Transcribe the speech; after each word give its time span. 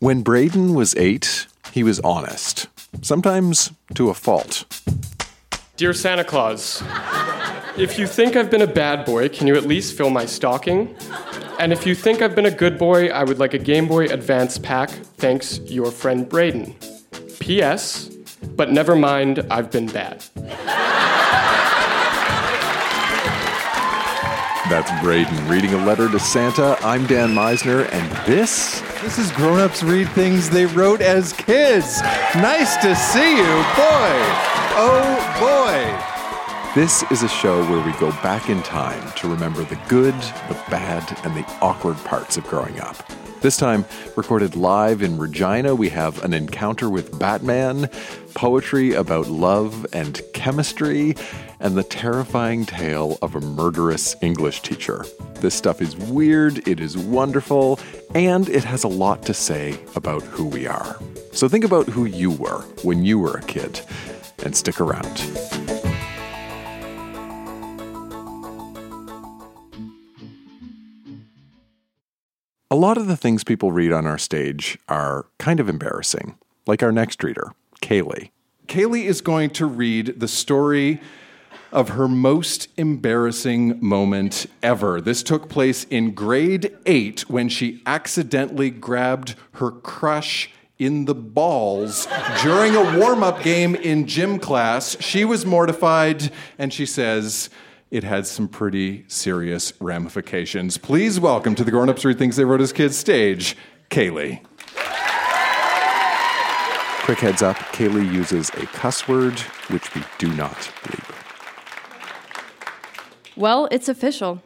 When 0.00 0.22
Braden 0.22 0.74
was 0.74 0.94
eight, 0.94 1.48
he 1.72 1.82
was 1.82 1.98
honest, 2.00 2.68
sometimes 3.02 3.72
to 3.94 4.10
a 4.10 4.14
fault. 4.14 4.64
Dear 5.76 5.92
Santa 5.92 6.22
Claus, 6.22 6.84
if 7.76 7.98
you 7.98 8.06
think 8.06 8.36
I've 8.36 8.48
been 8.48 8.62
a 8.62 8.68
bad 8.68 9.04
boy, 9.04 9.28
can 9.28 9.48
you 9.48 9.56
at 9.56 9.64
least 9.64 9.96
fill 9.96 10.10
my 10.10 10.24
stocking? 10.24 10.94
And 11.58 11.72
if 11.72 11.84
you 11.84 11.96
think 11.96 12.22
I've 12.22 12.36
been 12.36 12.46
a 12.46 12.50
good 12.52 12.78
boy, 12.78 13.08
I 13.08 13.24
would 13.24 13.40
like 13.40 13.54
a 13.54 13.58
Game 13.58 13.88
Boy 13.88 14.04
Advance 14.04 14.56
pack. 14.56 14.90
Thanks, 14.90 15.58
your 15.64 15.90
friend 15.90 16.28
Braden. 16.28 16.76
P.S. 17.40 18.08
But 18.54 18.70
never 18.70 18.94
mind, 18.94 19.44
I've 19.50 19.72
been 19.72 19.86
bad. 19.86 20.24
That's 24.70 25.02
Braden 25.02 25.48
reading 25.48 25.74
a 25.74 25.84
letter 25.84 26.08
to 26.08 26.20
Santa. 26.20 26.78
I'm 26.82 27.04
Dan 27.06 27.30
Meisner, 27.30 27.92
and 27.92 28.26
this 28.28 28.80
This 29.02 29.16
is 29.16 29.30
Grown 29.30 29.60
Ups 29.60 29.84
Read 29.84 30.08
Things 30.08 30.50
They 30.50 30.66
Wrote 30.66 31.00
as 31.00 31.32
Kids. 31.32 32.02
Nice 32.34 32.76
to 32.78 32.96
see 32.96 33.36
you, 33.36 33.44
boy. 33.76 34.12
Oh, 34.74 35.36
boy. 35.38 36.17
This 36.78 37.02
is 37.10 37.24
a 37.24 37.28
show 37.28 37.68
where 37.68 37.84
we 37.84 37.90
go 37.98 38.12
back 38.22 38.48
in 38.48 38.62
time 38.62 39.10
to 39.16 39.28
remember 39.28 39.64
the 39.64 39.80
good, 39.88 40.14
the 40.14 40.56
bad, 40.70 41.18
and 41.24 41.34
the 41.34 41.44
awkward 41.60 41.96
parts 42.04 42.36
of 42.36 42.44
growing 42.44 42.78
up. 42.78 42.96
This 43.40 43.56
time, 43.56 43.84
recorded 44.14 44.54
live 44.54 45.02
in 45.02 45.18
Regina, 45.18 45.74
we 45.74 45.88
have 45.88 46.22
an 46.22 46.32
encounter 46.32 46.88
with 46.88 47.18
Batman, 47.18 47.88
poetry 48.34 48.92
about 48.92 49.26
love 49.26 49.86
and 49.92 50.22
chemistry, 50.34 51.16
and 51.58 51.76
the 51.76 51.82
terrifying 51.82 52.64
tale 52.64 53.18
of 53.22 53.34
a 53.34 53.40
murderous 53.40 54.14
English 54.22 54.62
teacher. 54.62 55.04
This 55.40 55.56
stuff 55.56 55.82
is 55.82 55.96
weird, 55.96 56.68
it 56.68 56.78
is 56.78 56.96
wonderful, 56.96 57.80
and 58.14 58.48
it 58.48 58.62
has 58.62 58.84
a 58.84 58.88
lot 58.88 59.24
to 59.24 59.34
say 59.34 59.80
about 59.96 60.22
who 60.22 60.46
we 60.46 60.68
are. 60.68 60.96
So 61.32 61.48
think 61.48 61.64
about 61.64 61.88
who 61.88 62.04
you 62.04 62.30
were 62.30 62.60
when 62.84 63.04
you 63.04 63.18
were 63.18 63.38
a 63.38 63.42
kid, 63.42 63.80
and 64.44 64.56
stick 64.56 64.80
around. 64.80 65.67
A 72.70 72.76
lot 72.76 72.98
of 72.98 73.06
the 73.06 73.16
things 73.16 73.44
people 73.44 73.72
read 73.72 73.92
on 73.92 74.06
our 74.06 74.18
stage 74.18 74.78
are 74.90 75.24
kind 75.38 75.58
of 75.58 75.70
embarrassing, 75.70 76.36
like 76.66 76.82
our 76.82 76.92
next 76.92 77.24
reader, 77.24 77.52
Kaylee. 77.80 78.30
Kaylee 78.66 79.04
is 79.04 79.22
going 79.22 79.48
to 79.50 79.64
read 79.64 80.20
the 80.20 80.28
story 80.28 81.00
of 81.72 81.88
her 81.90 82.06
most 82.06 82.68
embarrassing 82.76 83.82
moment 83.82 84.44
ever. 84.62 85.00
This 85.00 85.22
took 85.22 85.48
place 85.48 85.84
in 85.84 86.12
grade 86.12 86.76
eight 86.84 87.20
when 87.30 87.48
she 87.48 87.82
accidentally 87.86 88.68
grabbed 88.68 89.34
her 89.52 89.70
crush 89.70 90.50
in 90.78 91.06
the 91.06 91.14
balls 91.14 92.06
during 92.42 92.76
a 92.76 92.98
warm 92.98 93.22
up 93.22 93.42
game 93.42 93.76
in 93.76 94.06
gym 94.06 94.38
class. 94.38 94.94
She 95.00 95.24
was 95.24 95.46
mortified 95.46 96.30
and 96.58 96.70
she 96.70 96.84
says, 96.84 97.48
it 97.90 98.04
had 98.04 98.26
some 98.26 98.48
pretty 98.48 99.04
serious 99.08 99.72
ramifications. 99.80 100.76
Please 100.76 101.18
welcome 101.18 101.54
to 101.54 101.64
the 101.64 101.70
Grown 101.70 101.88
Ups 101.88 102.04
Read 102.04 102.18
Things 102.18 102.36
They 102.36 102.44
Wrote 102.44 102.60
as 102.60 102.72
Kids 102.72 102.96
stage, 102.96 103.56
Kaylee. 103.90 104.44
Quick 107.04 107.18
heads 107.20 107.40
up 107.40 107.56
Kaylee 107.56 108.12
uses 108.12 108.50
a 108.50 108.66
cuss 108.66 109.08
word, 109.08 109.40
which 109.70 109.94
we 109.94 110.02
do 110.18 110.28
not 110.34 110.56
bleep. 110.82 111.14
Well, 113.34 113.68
it's 113.70 113.88
official. 113.88 114.42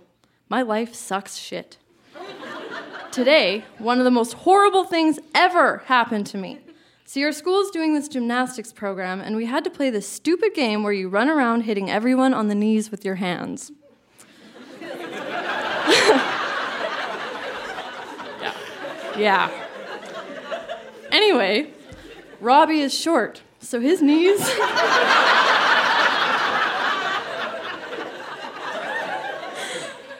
My 0.49 0.63
life 0.63 0.95
sucks 0.95 1.37
shit. 1.37 1.79
Today, 3.11 3.65
one 3.79 3.99
of 3.99 4.05
the 4.05 4.11
most 4.11 4.35
horrible 4.35 4.85
things 4.85 5.19
ever 5.35 5.79
happened 5.87 6.27
to 6.27 6.39
me. 6.39 6.61
See, 7.13 7.23
our 7.25 7.33
school 7.33 7.61
is 7.61 7.71
doing 7.71 7.93
this 7.93 8.09
gymnastics 8.09 8.73
program, 8.73 9.21
and 9.21 9.37
we 9.37 9.45
had 9.45 9.65
to 9.65 9.71
play 9.71 9.91
this 9.91 10.09
stupid 10.09 10.55
game 10.55 10.83
where 10.83 10.95
you 10.95 11.11
run 11.11 11.29
around 11.29 11.65
hitting 11.65 11.91
everyone 11.91 12.33
on 12.33 12.49
the 12.49 12.55
knees 12.55 12.91
with 12.91 13.05
your 13.05 13.17
hands. 13.17 13.71
yeah. 14.81 16.23
Yeah. 19.19 19.51
Anyway, 21.11 21.75
Robbie 22.41 22.81
is 22.81 22.99
short, 22.99 23.43
so 23.61 23.79
his 23.79 24.01
knees. 24.01 24.39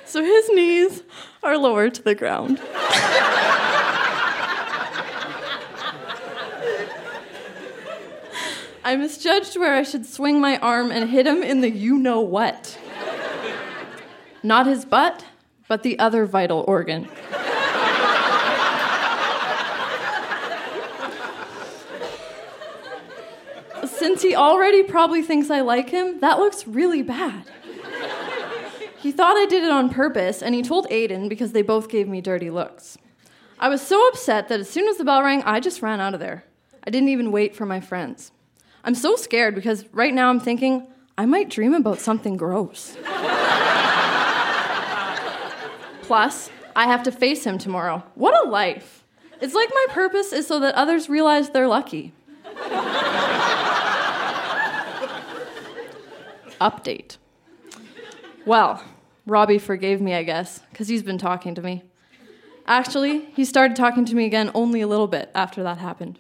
so 0.05 0.23
his 0.23 0.51
knees 0.51 1.05
are 1.43 1.57
lower 1.57 1.89
to 1.89 2.03
the 2.03 2.15
ground. 2.15 2.61
I 8.85 8.97
misjudged 8.97 9.57
where 9.57 9.77
I 9.77 9.85
should 9.85 10.07
swing 10.07 10.41
my 10.41 10.59
arm 10.59 10.91
and 10.91 11.09
hit 11.09 11.27
him 11.27 11.43
in 11.43 11.61
the 11.61 11.71
you 11.71 11.99
know 11.99 12.21
what. 12.21 12.79
Not 14.43 14.67
his 14.67 14.85
butt, 14.85 15.25
but 15.69 15.85
the 15.85 15.99
other 16.01 16.27
vital 16.27 16.65
organ. 16.67 17.09
Since 23.87 24.23
he 24.23 24.35
already 24.35 24.83
probably 24.83 25.23
thinks 25.23 25.49
I 25.49 25.61
like 25.61 25.91
him, 25.91 26.19
that 26.19 26.39
looks 26.39 26.67
really 26.67 27.03
bad. 27.03 27.45
He 28.99 29.13
thought 29.13 29.37
I 29.37 29.47
did 29.47 29.63
it 29.63 29.71
on 29.71 29.91
purpose, 29.91 30.43
and 30.43 30.57
he 30.57 30.63
told 30.63 30.89
Aiden 30.89 31.29
because 31.29 31.53
they 31.53 31.63
both 31.63 31.89
gave 31.89 32.09
me 32.09 32.21
dirty 32.21 32.51
looks. 32.51 32.99
I 33.61 33.69
was 33.69 33.81
so 33.81 34.09
upset 34.09 34.49
that 34.49 34.59
as 34.59 34.69
soon 34.69 34.89
as 34.89 34.97
the 34.97 35.05
bell 35.05 35.23
rang, 35.23 35.43
I 35.45 35.61
just 35.61 35.83
ran 35.83 36.01
out 36.01 36.15
of 36.15 36.21
there. 36.21 36.45
I 36.85 36.91
didn't 36.91 37.11
even 37.11 37.31
wait 37.31 37.55
for 37.55 37.65
my 37.65 37.81
friends. 37.81 38.33
I'm 38.85 38.95
so 38.95 39.17
scared 39.17 39.55
because 39.55 39.85
right 39.93 40.13
now 40.13 40.29
I'm 40.29 40.41
thinking 40.41 40.87
I 41.17 41.27
might 41.27 41.49
dream 41.51 41.75
about 41.75 42.01
something 42.01 42.37
gross. 42.37 42.97
Plus, 46.03 46.51
I 46.75 46.87
have 46.87 47.03
to 47.05 47.13
face 47.13 47.45
him 47.45 47.59
tomorrow. 47.59 48.03
What 48.15 48.35
a 48.45 48.49
life! 48.49 49.05
It's 49.41 49.55
like 49.55 49.71
my 49.73 49.87
purpose 49.91 50.33
is 50.33 50.47
so 50.47 50.61
that 50.61 50.75
others 50.75 51.09
realize 51.09 51.51
they're 51.51 51.69
lucky. 51.69 52.13
Update. 56.61 57.17
Well, 58.47 58.83
Robbie 59.27 59.59
forgave 59.59 60.01
me, 60.01 60.15
I 60.15 60.23
guess, 60.23 60.61
because 60.71 60.89
he's 60.89 61.03
been 61.03 61.19
talking 61.19 61.55
to 61.55 61.63
me. 61.63 61.83
Actually, 62.67 63.27
he 63.35 63.45
started 63.45 63.77
talking 63.77 64.05
to 64.05 64.15
me 64.15 64.25
again 64.25 64.51
only 64.55 64.81
a 64.81 64.87
little 64.87 65.09
bit 65.09 65.31
after 65.35 65.63
that 65.63 65.79
happened. 65.79 66.19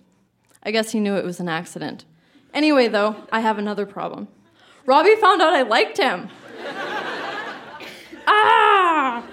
I 0.62 0.71
guess 0.71 0.93
he 0.93 1.01
knew 1.01 1.17
it 1.17 1.25
was 1.25 1.41
an 1.41 1.49
accident. 1.49 2.05
Anyway, 2.55 2.89
though, 2.89 3.17
I 3.33 3.41
have 3.41 3.59
another 3.59 3.87
problem. 3.87 4.29
Robbie 4.85 5.17
found 5.17 5.41
out 5.41 5.53
I 5.53 5.63
liked 5.63 5.99
him. 5.99 6.29
ah! 8.27 9.25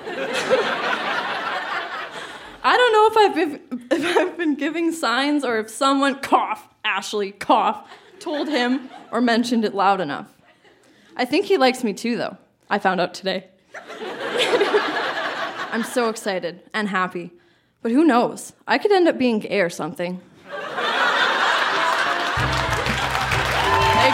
I 2.63 2.77
don't 2.77 2.93
know 2.93 3.07
if 3.07 3.17
I've 3.17 3.35
been, 3.35 3.87
if 3.91 4.17
I've 4.17 4.37
been 4.37 4.55
giving 4.55 4.91
signs 4.91 5.43
or 5.43 5.59
if 5.59 5.69
someone 5.69 6.19
cough, 6.19 6.67
Ashley 6.83 7.31
cough, 7.31 7.89
told 8.19 8.49
him 8.49 8.89
or 9.11 9.21
mentioned 9.21 9.65
it 9.65 9.73
loud 9.73 10.01
enough. 10.01 10.27
I 11.15 11.25
think 11.25 11.45
he 11.45 11.57
likes 11.57 11.83
me 11.83 11.93
too, 11.93 12.17
though. 12.17 12.37
I 12.69 12.79
found 12.79 13.01
out 13.01 13.13
today. 13.13 13.47
I'm 15.71 15.83
so 15.83 16.09
excited 16.09 16.61
and 16.73 16.87
happy. 16.87 17.31
But 17.81 17.91
who 17.91 18.03
knows? 18.03 18.53
I 18.67 18.77
could 18.77 18.91
end 18.91 19.07
up 19.07 19.17
being 19.17 19.39
gay 19.39 19.61
or 19.61 19.69
something. 19.69 20.21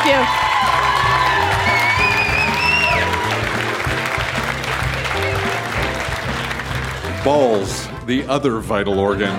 You. 0.05 0.11
Balls, 7.23 7.87
the 8.05 8.23
other 8.27 8.59
vital 8.59 8.99
organ. 8.99 9.33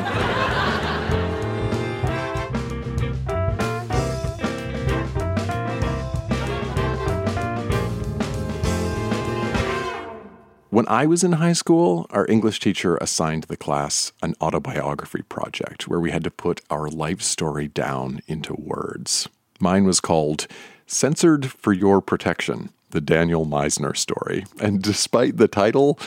When 10.71 10.89
I 10.89 11.07
was 11.07 11.23
in 11.23 11.33
high 11.33 11.53
school, 11.53 12.09
our 12.11 12.27
English 12.29 12.59
teacher 12.59 12.97
assigned 12.97 13.45
the 13.45 13.57
class 13.57 14.11
an 14.21 14.35
autobiography 14.41 15.23
project 15.23 15.87
where 15.87 16.01
we 16.01 16.11
had 16.11 16.25
to 16.25 16.31
put 16.33 16.61
our 16.71 16.89
life 16.89 17.23
story 17.23 17.69
down 17.69 18.21
into 18.27 18.53
words. 18.53 19.29
Mine 19.61 19.85
was 19.85 20.01
called 20.01 20.47
Censored 20.87 21.51
for 21.51 21.73
Your 21.73 22.01
Protection 22.01 22.71
The 22.91 23.01
Daniel 23.01 23.47
Meisner 23.47 23.97
Story. 23.97 24.45
And 24.61 24.83
despite 24.83 25.37
the 25.37 25.49
title, 25.49 25.99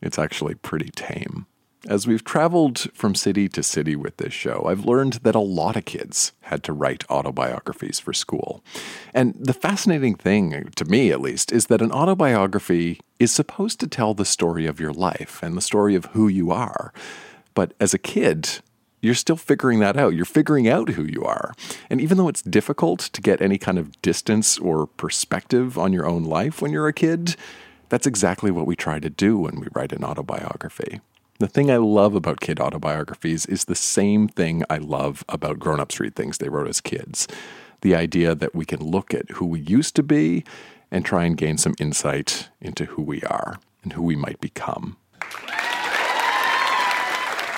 it's 0.00 0.18
actually 0.18 0.54
pretty 0.54 0.90
tame. 0.90 1.46
As 1.88 2.06
we've 2.06 2.22
traveled 2.22 2.86
from 2.94 3.16
city 3.16 3.48
to 3.48 3.62
city 3.62 3.96
with 3.96 4.16
this 4.18 4.32
show, 4.32 4.66
I've 4.68 4.84
learned 4.84 5.14
that 5.24 5.34
a 5.34 5.40
lot 5.40 5.76
of 5.76 5.84
kids 5.84 6.30
had 6.42 6.62
to 6.64 6.72
write 6.72 7.04
autobiographies 7.10 7.98
for 7.98 8.12
school. 8.12 8.62
And 9.12 9.34
the 9.34 9.52
fascinating 9.52 10.14
thing, 10.14 10.70
to 10.76 10.84
me 10.84 11.10
at 11.10 11.20
least, 11.20 11.50
is 11.50 11.66
that 11.66 11.82
an 11.82 11.90
autobiography 11.90 13.00
is 13.18 13.32
supposed 13.32 13.80
to 13.80 13.88
tell 13.88 14.14
the 14.14 14.24
story 14.24 14.66
of 14.66 14.78
your 14.78 14.92
life 14.92 15.42
and 15.42 15.56
the 15.56 15.60
story 15.60 15.96
of 15.96 16.04
who 16.06 16.28
you 16.28 16.52
are. 16.52 16.92
But 17.52 17.74
as 17.80 17.92
a 17.92 17.98
kid, 17.98 18.60
you're 19.02 19.14
still 19.14 19.36
figuring 19.36 19.80
that 19.80 19.96
out. 19.96 20.14
You're 20.14 20.24
figuring 20.24 20.68
out 20.68 20.90
who 20.90 21.04
you 21.04 21.24
are. 21.24 21.52
And 21.90 22.00
even 22.00 22.16
though 22.16 22.28
it's 22.28 22.40
difficult 22.40 23.00
to 23.00 23.20
get 23.20 23.42
any 23.42 23.58
kind 23.58 23.78
of 23.78 24.00
distance 24.00 24.58
or 24.58 24.86
perspective 24.86 25.76
on 25.76 25.92
your 25.92 26.06
own 26.06 26.22
life 26.22 26.62
when 26.62 26.72
you're 26.72 26.88
a 26.88 26.92
kid, 26.92 27.36
that's 27.88 28.06
exactly 28.06 28.50
what 28.50 28.66
we 28.66 28.76
try 28.76 29.00
to 29.00 29.10
do 29.10 29.36
when 29.36 29.60
we 29.60 29.66
write 29.74 29.92
an 29.92 30.04
autobiography. 30.04 31.00
The 31.40 31.48
thing 31.48 31.70
I 31.70 31.78
love 31.78 32.14
about 32.14 32.40
kid 32.40 32.60
autobiographies 32.60 33.44
is 33.46 33.64
the 33.64 33.74
same 33.74 34.28
thing 34.28 34.62
I 34.70 34.78
love 34.78 35.24
about 35.28 35.58
grown 35.58 35.80
ups 35.80 35.98
read 35.98 36.14
things 36.14 36.38
they 36.38 36.48
wrote 36.48 36.68
as 36.68 36.80
kids. 36.80 37.26
The 37.80 37.96
idea 37.96 38.36
that 38.36 38.54
we 38.54 38.64
can 38.64 38.80
look 38.80 39.12
at 39.12 39.28
who 39.32 39.46
we 39.46 39.60
used 39.60 39.96
to 39.96 40.04
be 40.04 40.44
and 40.92 41.04
try 41.04 41.24
and 41.24 41.36
gain 41.36 41.58
some 41.58 41.74
insight 41.80 42.50
into 42.60 42.84
who 42.84 43.02
we 43.02 43.22
are 43.22 43.58
and 43.82 43.94
who 43.94 44.02
we 44.02 44.14
might 44.14 44.40
become. 44.40 44.96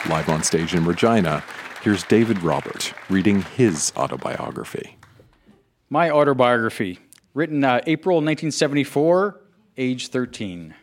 Live 0.06 0.28
on 0.28 0.42
stage 0.42 0.74
in 0.74 0.84
Regina, 0.84 1.42
here's 1.82 2.02
David 2.04 2.42
Robert 2.42 2.92
reading 3.08 3.40
his 3.40 3.90
autobiography. 3.96 4.98
My 5.88 6.10
autobiography, 6.10 6.98
written 7.32 7.64
uh, 7.64 7.80
April 7.86 8.16
1974, 8.16 9.40
age 9.78 10.08
13. 10.08 10.74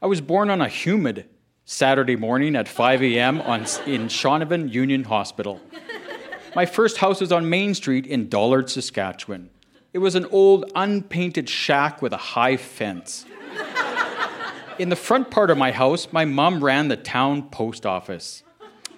I 0.00 0.06
was 0.06 0.20
born 0.20 0.48
on 0.48 0.60
a 0.60 0.68
humid 0.68 1.28
Saturday 1.64 2.14
morning 2.14 2.54
at 2.54 2.68
5 2.68 3.02
a.m. 3.02 3.40
On, 3.40 3.62
in 3.84 4.06
Shaunavon 4.06 4.72
Union 4.72 5.02
Hospital. 5.02 5.60
My 6.54 6.66
first 6.66 6.98
house 6.98 7.20
was 7.20 7.32
on 7.32 7.50
Main 7.50 7.74
Street 7.74 8.06
in 8.06 8.28
Dollard, 8.28 8.70
Saskatchewan. 8.70 9.50
It 9.92 9.98
was 9.98 10.14
an 10.14 10.26
old, 10.26 10.70
unpainted 10.76 11.48
shack 11.48 12.00
with 12.00 12.12
a 12.12 12.16
high 12.16 12.56
fence. 12.56 13.26
In 14.80 14.88
the 14.88 14.96
front 14.96 15.30
part 15.30 15.50
of 15.50 15.58
my 15.58 15.72
house, 15.72 16.08
my 16.10 16.24
mom 16.24 16.64
ran 16.64 16.88
the 16.88 16.96
town 16.96 17.50
post 17.50 17.84
office. 17.84 18.42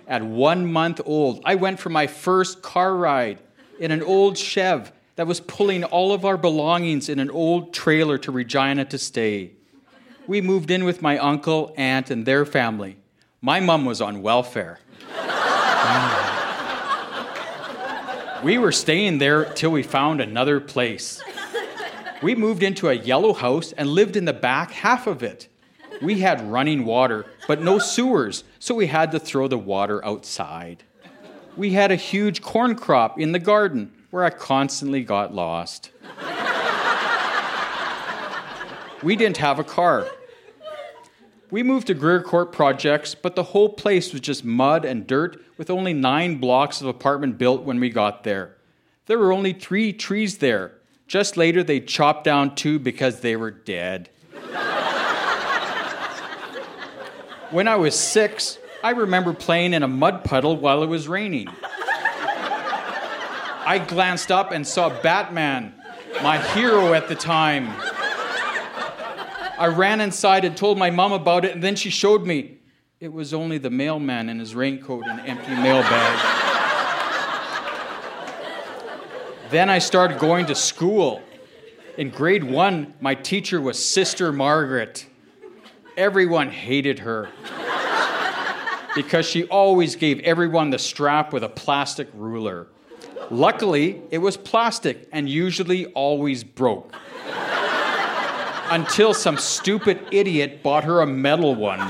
At 0.06 0.22
one 0.22 0.72
month 0.72 1.00
old, 1.04 1.42
I 1.44 1.56
went 1.56 1.80
for 1.80 1.88
my 1.88 2.06
first 2.06 2.62
car 2.62 2.94
ride 2.94 3.40
in 3.80 3.90
an 3.90 4.00
old 4.00 4.38
Chev 4.38 4.92
that 5.16 5.26
was 5.26 5.40
pulling 5.40 5.82
all 5.82 6.12
of 6.12 6.24
our 6.24 6.36
belongings 6.36 7.08
in 7.08 7.18
an 7.18 7.32
old 7.32 7.74
trailer 7.74 8.16
to 8.18 8.30
Regina 8.30 8.84
to 8.84 8.96
stay. 8.96 9.54
We 10.28 10.40
moved 10.40 10.70
in 10.70 10.84
with 10.84 11.02
my 11.02 11.18
uncle, 11.18 11.74
aunt, 11.76 12.12
and 12.12 12.24
their 12.24 12.46
family. 12.46 12.98
My 13.40 13.58
mom 13.58 13.84
was 13.84 14.00
on 14.00 14.22
welfare. 14.22 14.78
we 18.44 18.56
were 18.56 18.70
staying 18.70 19.18
there 19.18 19.46
till 19.46 19.72
we 19.72 19.82
found 19.82 20.20
another 20.20 20.60
place. 20.60 21.20
We 22.22 22.36
moved 22.36 22.62
into 22.62 22.88
a 22.88 22.94
yellow 22.94 23.32
house 23.32 23.72
and 23.72 23.88
lived 23.88 24.14
in 24.14 24.26
the 24.26 24.32
back 24.32 24.70
half 24.70 25.08
of 25.08 25.24
it 25.24 25.48
we 26.02 26.20
had 26.20 26.50
running 26.50 26.84
water, 26.84 27.26
but 27.46 27.62
no 27.62 27.78
sewers, 27.78 28.44
so 28.58 28.74
we 28.74 28.86
had 28.86 29.12
to 29.12 29.18
throw 29.18 29.48
the 29.48 29.58
water 29.58 30.04
outside. 30.04 30.82
We 31.56 31.70
had 31.70 31.92
a 31.92 31.96
huge 31.96 32.42
corn 32.42 32.74
crop 32.74 33.20
in 33.20 33.32
the 33.32 33.38
garden 33.38 33.92
where 34.10 34.24
I 34.24 34.30
constantly 34.30 35.04
got 35.04 35.34
lost. 35.34 35.90
we 39.02 39.16
didn't 39.16 39.36
have 39.38 39.58
a 39.58 39.64
car. 39.64 40.06
We 41.50 41.62
moved 41.62 41.88
to 41.88 41.94
Grier 41.94 42.22
Court 42.22 42.50
projects, 42.50 43.14
but 43.14 43.36
the 43.36 43.42
whole 43.42 43.68
place 43.68 44.12
was 44.12 44.22
just 44.22 44.44
mud 44.44 44.86
and 44.86 45.06
dirt 45.06 45.44
with 45.58 45.68
only 45.68 45.92
nine 45.92 46.36
blocks 46.36 46.80
of 46.80 46.86
apartment 46.86 47.36
built 47.36 47.62
when 47.62 47.78
we 47.78 47.90
got 47.90 48.24
there. 48.24 48.56
There 49.06 49.18
were 49.18 49.32
only 49.32 49.52
three 49.52 49.92
trees 49.92 50.38
there. 50.38 50.72
Just 51.06 51.36
later, 51.36 51.62
they 51.62 51.80
chopped 51.80 52.24
down 52.24 52.54
two 52.54 52.78
because 52.78 53.20
they 53.20 53.36
were 53.36 53.50
dead. 53.50 54.08
When 57.52 57.68
I 57.68 57.76
was 57.76 57.94
six, 57.94 58.58
I 58.82 58.92
remember 58.92 59.34
playing 59.34 59.74
in 59.74 59.82
a 59.82 59.88
mud 59.88 60.24
puddle 60.24 60.56
while 60.56 60.82
it 60.82 60.86
was 60.86 61.06
raining. 61.06 61.48
I 63.64 63.84
glanced 63.86 64.32
up 64.32 64.52
and 64.52 64.66
saw 64.66 64.88
Batman, 65.02 65.74
my 66.22 66.38
hero 66.38 66.94
at 66.94 67.08
the 67.08 67.14
time. 67.14 67.68
I 69.58 69.66
ran 69.66 70.00
inside 70.00 70.46
and 70.46 70.56
told 70.56 70.78
my 70.78 70.90
mom 70.90 71.12
about 71.12 71.44
it, 71.44 71.52
and 71.52 71.62
then 71.62 71.76
she 71.76 71.90
showed 71.90 72.26
me 72.26 72.56
it 73.00 73.12
was 73.12 73.34
only 73.34 73.58
the 73.58 73.68
mailman 73.68 74.30
in 74.30 74.38
his 74.38 74.54
raincoat 74.54 75.06
and 75.06 75.20
empty 75.20 75.54
mailbag. 75.54 76.18
then 79.50 79.68
I 79.68 79.78
started 79.78 80.18
going 80.18 80.46
to 80.46 80.54
school. 80.54 81.20
In 81.98 82.08
grade 82.08 82.44
one, 82.44 82.94
my 82.98 83.14
teacher 83.14 83.60
was 83.60 83.78
Sister 83.78 84.32
Margaret. 84.32 85.04
Everyone 85.96 86.50
hated 86.50 87.00
her 87.00 87.28
because 88.94 89.26
she 89.26 89.44
always 89.44 89.96
gave 89.96 90.20
everyone 90.20 90.70
the 90.70 90.78
strap 90.78 91.32
with 91.32 91.44
a 91.44 91.48
plastic 91.48 92.08
ruler. 92.14 92.66
Luckily, 93.30 94.02
it 94.10 94.18
was 94.18 94.36
plastic 94.36 95.08
and 95.12 95.28
usually 95.28 95.86
always 95.86 96.44
broke. 96.44 96.94
Until 98.70 99.12
some 99.12 99.36
stupid 99.36 100.00
idiot 100.10 100.62
bought 100.62 100.84
her 100.84 101.02
a 101.02 101.06
metal 101.06 101.54
one. 101.54 101.80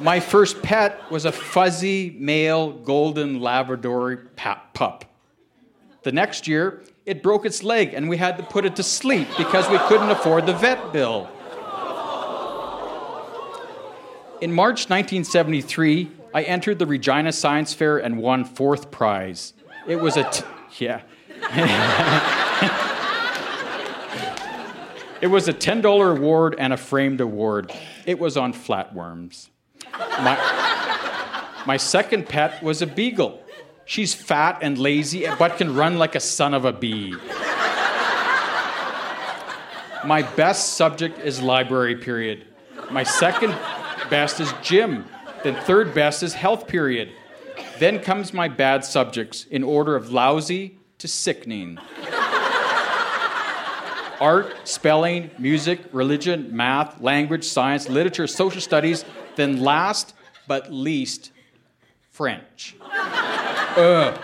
My 0.00 0.20
first 0.20 0.62
pet 0.62 1.10
was 1.10 1.24
a 1.24 1.32
fuzzy 1.32 2.16
male 2.18 2.72
golden 2.72 3.40
Labrador 3.40 4.16
pup. 4.36 5.04
The 6.02 6.12
next 6.12 6.48
year, 6.48 6.82
it 7.06 7.22
broke 7.22 7.44
its 7.46 7.62
leg 7.62 7.94
and 7.94 8.08
we 8.08 8.16
had 8.16 8.36
to 8.38 8.42
put 8.42 8.64
it 8.64 8.76
to 8.76 8.82
sleep 8.82 9.28
because 9.36 9.68
we 9.70 9.78
couldn't 9.78 10.10
afford 10.10 10.46
the 10.46 10.52
vet 10.52 10.92
bill. 10.92 11.28
In 14.40 14.52
March 14.52 14.88
1973, 14.88 16.10
I 16.32 16.42
entered 16.42 16.78
the 16.78 16.86
Regina 16.86 17.32
Science 17.32 17.74
Fair 17.74 17.98
and 17.98 18.18
won 18.18 18.44
fourth 18.44 18.90
prize. 18.90 19.52
It 19.86 19.96
was 19.96 20.16
a 20.16 20.24
t- 20.30 20.44
yeah. 20.78 21.02
it 25.20 25.26
was 25.26 25.48
a 25.48 25.52
$10 25.52 26.16
award 26.16 26.54
and 26.58 26.72
a 26.72 26.76
framed 26.76 27.20
award. 27.20 27.72
It 28.06 28.18
was 28.18 28.36
on 28.36 28.54
flatworms. 28.54 29.48
My, 29.92 31.62
my 31.66 31.76
second 31.76 32.28
pet 32.28 32.62
was 32.62 32.82
a 32.82 32.86
beagle. 32.86 33.42
She's 33.90 34.14
fat 34.14 34.60
and 34.62 34.78
lazy, 34.78 35.26
but 35.36 35.56
can 35.56 35.74
run 35.74 35.98
like 35.98 36.14
a 36.14 36.20
son 36.20 36.54
of 36.54 36.64
a 36.64 36.72
bee. 36.72 37.12
My 40.04 40.22
best 40.36 40.74
subject 40.74 41.18
is 41.18 41.42
library 41.42 41.96
period. 41.96 42.44
My 42.92 43.02
second 43.02 43.50
best 44.08 44.38
is 44.38 44.54
gym. 44.62 45.06
Then 45.42 45.56
third 45.64 45.92
best 45.92 46.22
is 46.22 46.34
health 46.34 46.68
period. 46.68 47.10
Then 47.80 47.98
comes 47.98 48.32
my 48.32 48.46
bad 48.46 48.84
subjects 48.84 49.44
in 49.46 49.64
order 49.64 49.96
of 49.96 50.12
lousy 50.12 50.78
to 50.98 51.08
sickening. 51.08 51.76
Art, 54.20 54.54
spelling, 54.62 55.32
music, 55.36 55.80
religion, 55.90 56.56
math, 56.56 57.00
language, 57.00 57.44
science, 57.44 57.88
literature, 57.88 58.28
social 58.28 58.60
studies, 58.60 59.04
then 59.34 59.60
last 59.60 60.14
but 60.46 60.72
least, 60.72 61.32
French. 62.12 62.76
Uh, 63.76 64.18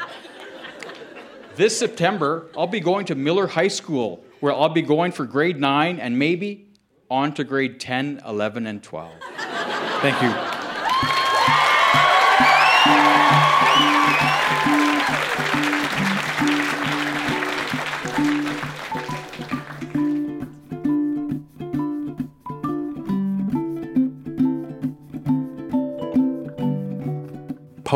this 1.54 1.78
September, 1.78 2.48
I'll 2.58 2.66
be 2.66 2.80
going 2.80 3.06
to 3.06 3.14
Miller 3.14 3.46
High 3.46 3.68
School, 3.68 4.24
where 4.40 4.52
I'll 4.52 4.68
be 4.68 4.82
going 4.82 5.12
for 5.12 5.24
grade 5.24 5.60
9 5.60 6.00
and 6.00 6.18
maybe 6.18 6.66
on 7.08 7.32
to 7.34 7.44
grade 7.44 7.78
10, 7.78 8.22
11, 8.26 8.66
and 8.66 8.82
12. 8.82 9.12
Thank 10.02 10.20
you. 10.20 10.45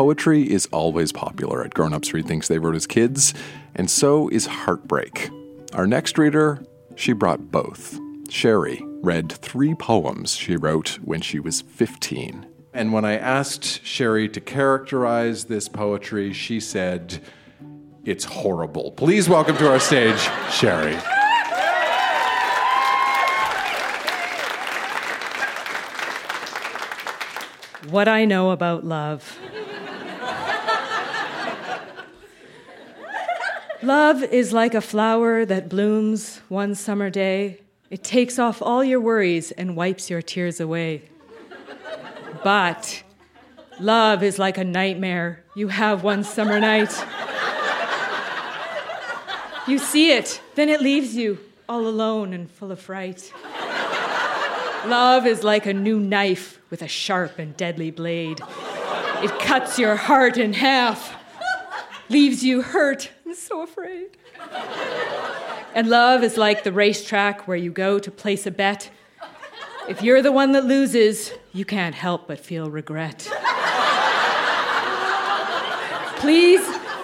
Poetry 0.01 0.51
is 0.51 0.67
always 0.71 1.11
popular 1.11 1.63
at 1.63 1.75
Grown 1.75 1.93
Ups 1.93 2.11
Read 2.11 2.25
Things 2.25 2.47
They 2.47 2.57
Wrote 2.57 2.73
as 2.73 2.87
Kids, 2.87 3.35
and 3.75 3.87
so 3.87 4.29
is 4.29 4.47
heartbreak. 4.47 5.29
Our 5.73 5.85
next 5.85 6.17
reader, 6.17 6.65
she 6.95 7.13
brought 7.13 7.51
both. 7.51 7.99
Sherry 8.27 8.81
read 9.03 9.31
three 9.31 9.75
poems 9.75 10.33
she 10.33 10.55
wrote 10.55 10.97
when 11.03 11.21
she 11.21 11.39
was 11.39 11.61
15. 11.61 12.47
And 12.73 12.91
when 12.91 13.05
I 13.05 13.15
asked 13.15 13.85
Sherry 13.85 14.27
to 14.29 14.41
characterize 14.41 15.45
this 15.45 15.69
poetry, 15.69 16.33
she 16.33 16.59
said, 16.59 17.21
It's 18.03 18.23
horrible. 18.23 18.93
Please 18.93 19.29
welcome 19.29 19.55
to 19.57 19.69
our 19.69 19.79
stage, 19.79 20.17
Sherry. 20.49 20.95
What 27.91 28.07
I 28.07 28.25
know 28.25 28.49
about 28.49 28.83
love. 28.83 29.37
Love 33.83 34.21
is 34.23 34.53
like 34.53 34.75
a 34.75 34.81
flower 34.81 35.43
that 35.43 35.67
blooms 35.67 36.39
one 36.49 36.75
summer 36.75 37.09
day. 37.09 37.59
It 37.89 38.03
takes 38.03 38.37
off 38.37 38.61
all 38.61 38.83
your 38.83 38.99
worries 38.99 39.51
and 39.51 39.75
wipes 39.75 40.09
your 40.09 40.21
tears 40.21 40.59
away. 40.59 41.09
But 42.43 43.03
Love 43.79 44.21
is 44.21 44.37
like 44.37 44.57
a 44.57 44.63
nightmare 44.63 45.43
you 45.55 45.67
have 45.67 46.03
one 46.03 46.23
summer 46.23 46.59
night. 46.59 46.93
You 49.67 49.79
see 49.79 50.11
it, 50.11 50.41
then 50.55 50.69
it 50.69 50.81
leaves 50.81 51.15
you 51.15 51.39
all 51.67 51.87
alone 51.87 52.33
and 52.33 52.49
full 52.49 52.71
of 52.71 52.79
fright. 52.79 53.33
Love 54.85 55.25
is 55.25 55.43
like 55.43 55.65
a 55.65 55.73
new 55.73 55.99
knife 55.99 56.59
with 56.69 56.81
a 56.81 56.87
sharp 56.87 57.39
and 57.39 57.55
deadly 57.57 57.91
blade. 57.91 58.41
It 59.23 59.37
cuts 59.39 59.77
your 59.77 59.95
heart 59.95 60.37
in 60.37 60.53
half, 60.53 61.15
leaves 62.11 62.43
you 62.43 62.61
hurt 62.61 63.09
and 63.25 63.35
so 63.35 63.61
afraid. 63.61 64.17
And 65.73 65.89
love 65.89 66.23
is 66.23 66.37
like 66.37 66.63
the 66.63 66.71
racetrack 66.71 67.47
where 67.47 67.57
you 67.57 67.71
go 67.71 67.97
to 67.99 68.11
place 68.11 68.45
a 68.45 68.51
bet. 68.51 68.91
If 69.87 70.01
you're 70.03 70.21
the 70.21 70.31
one 70.31 70.51
that 70.51 70.65
loses, 70.65 71.31
you 71.53 71.65
can't 71.65 71.95
help 71.95 72.27
but 72.27 72.39
feel 72.39 72.69
regret. 72.69 73.29
please, 76.17 76.61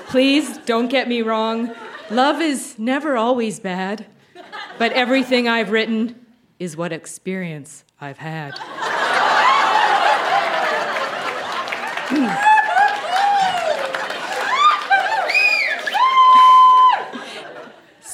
please 0.07 0.57
don't 0.59 0.89
get 0.89 1.07
me 1.07 1.21
wrong. 1.21 1.73
Love 2.11 2.41
is 2.41 2.77
never 2.77 3.17
always 3.17 3.59
bad, 3.59 4.05
but 4.77 4.91
everything 4.93 5.47
I've 5.47 5.71
written 5.71 6.25
is 6.59 6.77
what 6.77 6.91
experience 6.91 7.83
I've 7.99 8.17
had. 8.17 8.53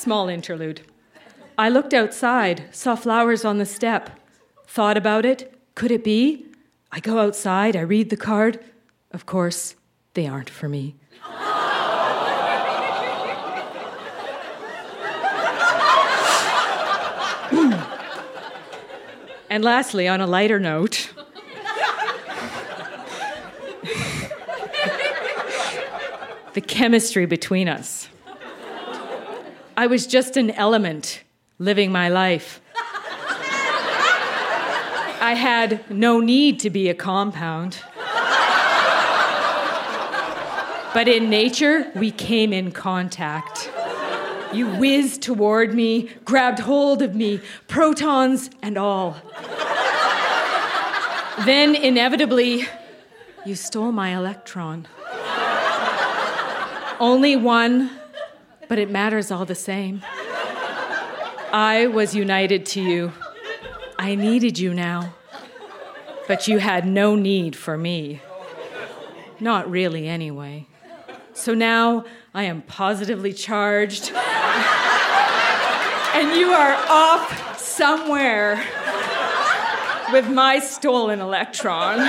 Small 0.03 0.27
interlude. 0.27 0.81
I 1.57 1.69
looked 1.69 1.93
outside, 1.93 2.65
saw 2.72 2.93
flowers 2.93 3.45
on 3.45 3.57
the 3.57 3.65
step, 3.65 4.19
thought 4.67 4.98
about 4.98 5.24
it. 5.24 5.57
Could 5.75 5.91
it 5.91 6.03
be? 6.03 6.45
I 6.91 7.00
go 7.00 7.19
outside, 7.19 7.77
I 7.77 7.83
read 7.83 8.10
the 8.10 8.17
card. 8.17 8.60
Of 9.12 9.25
course, 9.25 9.75
they 10.13 10.27
aren't 10.27 10.50
for 10.50 10.67
me. 10.67 10.98
and 19.50 19.63
lastly, 19.63 20.10
on 20.10 20.19
a 20.19 20.27
lighter 20.27 20.60
note, 20.60 21.13
the 26.55 26.60
chemistry 26.60 27.25
between 27.25 27.69
us. 27.69 28.10
I 29.75 29.87
was 29.87 30.05
just 30.05 30.37
an 30.37 30.51
element 30.51 31.23
living 31.57 31.91
my 31.91 32.09
life. 32.09 32.61
I 35.19 35.35
had 35.35 35.89
no 35.89 36.19
need 36.19 36.59
to 36.59 36.69
be 36.69 36.89
a 36.89 36.93
compound. 36.93 37.79
But 40.93 41.07
in 41.07 41.29
nature, 41.29 41.91
we 41.95 42.11
came 42.11 42.53
in 42.53 42.71
contact. 42.71 43.71
You 44.53 44.67
whizzed 44.75 45.23
toward 45.23 45.73
me, 45.73 46.09
grabbed 46.23 46.59
hold 46.59 47.01
of 47.01 47.15
me, 47.15 47.41
protons 47.67 48.51
and 48.61 48.77
all. 48.77 49.17
Then, 51.45 51.73
inevitably, 51.73 52.67
you 53.43 53.55
stole 53.55 53.91
my 53.91 54.15
electron. 54.15 54.87
Only 56.99 57.35
one, 57.35 57.89
but 58.67 58.79
it 58.79 58.89
matters 58.89 59.32
all 59.32 59.46
the 59.46 59.55
same. 59.55 60.01
I 61.51 61.88
was 61.88 62.15
united 62.15 62.65
to 62.67 62.82
you. 62.82 63.12
I 64.00 64.15
needed 64.15 64.58
you 64.58 64.74
now. 64.74 65.13
But 66.27 66.48
you 66.48 66.58
had 66.60 66.88
no 66.88 67.15
need 67.15 67.55
for 67.55 67.77
me. 67.77 68.22
Not 69.39 69.70
really, 69.70 70.08
anyway. 70.08 70.67
So 71.34 71.53
now 71.53 72.05
I 72.34 72.43
am 72.43 72.62
positively 72.62 73.34
charged. 73.34 74.12
and 76.13 76.36
you 76.36 76.53
are 76.53 76.75
off 76.89 77.60
somewhere 77.60 78.63
with 80.12 80.29
my 80.29 80.60
stolen 80.60 81.20
electron. 81.20 82.00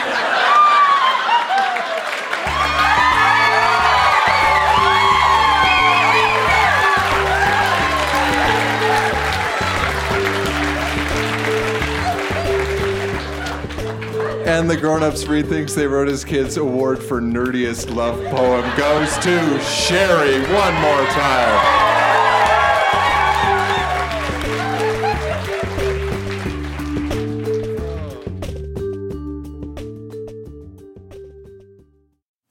And 14.64 14.70
the 14.70 14.78
Grown 14.78 15.02
Ups 15.02 15.26
Read 15.26 15.46
Things 15.46 15.74
They 15.74 15.86
Wrote 15.86 16.08
as 16.08 16.24
Kids 16.24 16.56
award 16.56 17.02
for 17.02 17.20
nerdiest 17.20 17.94
love 17.94 18.18
poem 18.34 18.62
goes 18.78 19.14
to 19.18 19.60
Sherry 19.60 20.40
one 20.40 20.74
more 20.80 21.04
time. 21.08 21.84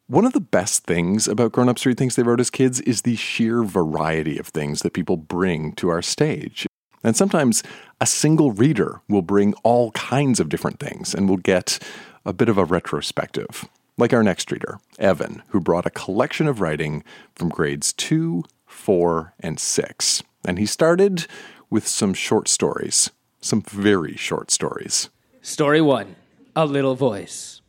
One 0.06 0.26
of 0.26 0.34
the 0.34 0.40
best 0.40 0.84
things 0.84 1.28
about 1.28 1.52
Grown 1.52 1.68
Ups 1.68 1.84
Read 1.84 1.98
Things 1.98 2.16
They 2.16 2.22
Wrote 2.22 2.40
as 2.40 2.52
Kids 2.52 2.80
is 2.82 3.02
the 3.02 3.16
sheer 3.16 3.64
variety 3.64 4.38
of 4.38 4.50
things 4.50 4.84
that 4.84 4.94
people 4.94 5.18
bring 5.18 5.72
to 5.78 5.90
our 5.90 6.04
stage. 6.04 6.68
And 7.04 7.16
sometimes 7.16 7.64
a 8.00 8.06
single 8.06 8.52
reader 8.52 9.02
will 9.10 9.22
bring 9.22 9.54
all 9.64 9.92
kinds 9.92 10.40
of 10.40 10.50
different 10.50 10.80
things 10.80 11.14
and 11.14 11.28
we'll 11.28 11.38
get 11.38 11.80
a 12.26 12.34
bit 12.34 12.50
of 12.50 12.58
a 12.58 12.66
retrospective. 12.66 13.68
Like 13.98 14.14
our 14.14 14.24
next 14.24 14.52
reader, 14.52 14.80
Evan, 14.98 15.44
who 15.50 15.60
brought 15.60 15.86
a 15.86 15.92
collection 15.92 16.48
of 16.48 16.62
writing 16.62 17.04
from 17.36 17.50
grades 17.50 17.94
2, 17.94 18.44
4, 18.66 19.34
and 19.40 19.60
6. 19.60 20.24
And 20.46 20.58
he 20.58 20.66
started 20.66 21.28
with 21.70 21.88
some 21.88 22.14
short 22.14 22.48
stories, 22.48 23.12
some 23.40 23.62
very 23.62 24.16
short 24.16 24.50
stories. 24.50 25.10
Story 25.42 25.82
one 25.82 26.16
A 26.56 26.66
Little 26.66 26.96
Voice. 26.96 27.62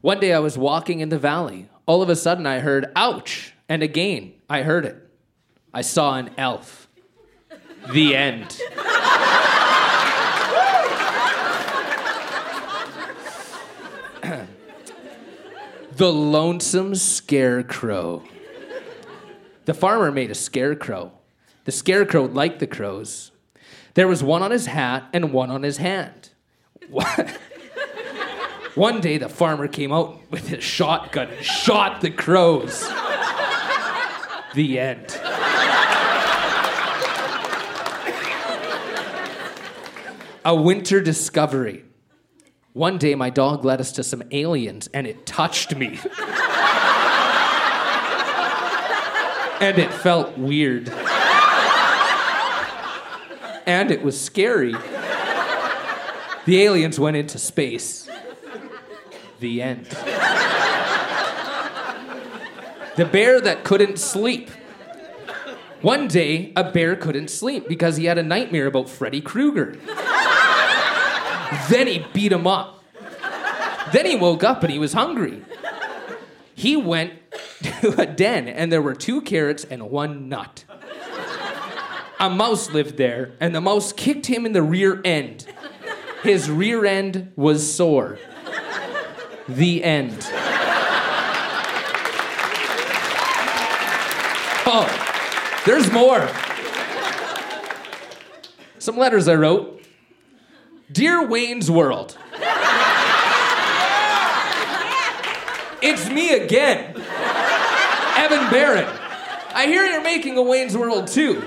One 0.00 0.18
day 0.18 0.32
I 0.32 0.40
was 0.40 0.58
walking 0.58 1.00
in 1.00 1.10
the 1.10 1.18
valley. 1.18 1.68
All 1.86 2.02
of 2.02 2.08
a 2.08 2.16
sudden 2.16 2.46
I 2.46 2.58
heard, 2.58 2.90
ouch! 2.96 3.54
And 3.68 3.82
again, 3.82 4.32
I 4.50 4.62
heard 4.62 4.84
it. 4.84 5.08
I 5.72 5.82
saw 5.82 6.16
an 6.16 6.30
elf. 6.36 6.81
The 7.90 8.14
end. 8.14 8.60
the 15.96 16.12
Lonesome 16.12 16.94
Scarecrow. 16.94 18.22
The 19.64 19.74
farmer 19.74 20.12
made 20.12 20.30
a 20.30 20.34
scarecrow. 20.34 21.12
The 21.64 21.72
scarecrow 21.72 22.26
liked 22.26 22.60
the 22.60 22.66
crows. 22.66 23.32
There 23.94 24.08
was 24.08 24.22
one 24.22 24.42
on 24.42 24.50
his 24.50 24.66
hat 24.66 25.08
and 25.12 25.32
one 25.32 25.50
on 25.50 25.62
his 25.62 25.78
hand. 25.78 26.30
One 28.74 29.02
day 29.02 29.18
the 29.18 29.28
farmer 29.28 29.68
came 29.68 29.92
out 29.92 30.18
with 30.30 30.48
his 30.48 30.64
shotgun 30.64 31.28
and 31.28 31.44
shot 31.44 32.00
the 32.00 32.10
crows. 32.10 32.88
The 34.54 34.78
end. 34.78 35.20
A 40.44 40.56
winter 40.56 41.00
discovery. 41.00 41.84
One 42.72 42.98
day 42.98 43.14
my 43.14 43.30
dog 43.30 43.64
led 43.64 43.80
us 43.80 43.92
to 43.92 44.02
some 44.02 44.24
aliens 44.32 44.88
and 44.92 45.06
it 45.06 45.24
touched 45.24 45.76
me. 45.76 46.00
and 49.60 49.78
it 49.78 49.92
felt 49.92 50.36
weird. 50.36 50.88
And 53.66 53.92
it 53.92 54.02
was 54.02 54.20
scary. 54.20 54.74
The 56.46 56.62
aliens 56.62 56.98
went 56.98 57.16
into 57.16 57.38
space. 57.38 58.10
The 59.38 59.62
end. 59.62 59.86
the 62.96 63.04
bear 63.04 63.40
that 63.40 63.62
couldn't 63.62 64.00
sleep. 64.00 64.50
One 65.82 66.08
day, 66.08 66.52
a 66.56 66.64
bear 66.68 66.96
couldn't 66.96 67.28
sleep 67.28 67.68
because 67.68 67.96
he 67.96 68.06
had 68.06 68.18
a 68.18 68.22
nightmare 68.22 68.66
about 68.66 68.88
Freddy 68.88 69.20
Krueger. 69.20 69.76
Then 71.68 71.86
he 71.86 72.04
beat 72.12 72.32
him 72.32 72.46
up. 72.46 72.82
Then 73.92 74.06
he 74.06 74.16
woke 74.16 74.42
up 74.42 74.62
and 74.62 74.72
he 74.72 74.78
was 74.78 74.92
hungry. 74.92 75.42
He 76.54 76.76
went 76.76 77.12
to 77.80 78.00
a 78.00 78.06
den 78.06 78.48
and 78.48 78.70
there 78.72 78.82
were 78.82 78.94
two 78.94 79.20
carrots 79.20 79.64
and 79.64 79.90
one 79.90 80.28
nut. 80.28 80.64
A 82.20 82.30
mouse 82.30 82.70
lived 82.70 82.96
there 82.96 83.32
and 83.40 83.54
the 83.54 83.60
mouse 83.60 83.92
kicked 83.92 84.26
him 84.26 84.46
in 84.46 84.52
the 84.52 84.62
rear 84.62 85.00
end. 85.04 85.46
His 86.22 86.48
rear 86.50 86.86
end 86.86 87.32
was 87.36 87.74
sore. 87.74 88.18
The 89.48 89.82
end. 89.82 90.26
Oh, 94.64 94.86
there's 95.66 95.90
more. 95.90 96.28
Some 98.78 98.96
letters 98.96 99.28
I 99.28 99.34
wrote. 99.34 99.71
Dear 100.92 101.26
Wayne's 101.26 101.70
World. 101.70 102.18
It's 105.80 106.10
me 106.10 106.34
again. 106.34 106.94
Evan 108.16 108.50
Barron. 108.50 108.84
I 109.54 109.64
hear 109.66 109.86
you're 109.86 110.02
making 110.02 110.36
a 110.36 110.42
Wayne's 110.42 110.76
World 110.76 111.06
2. 111.06 111.42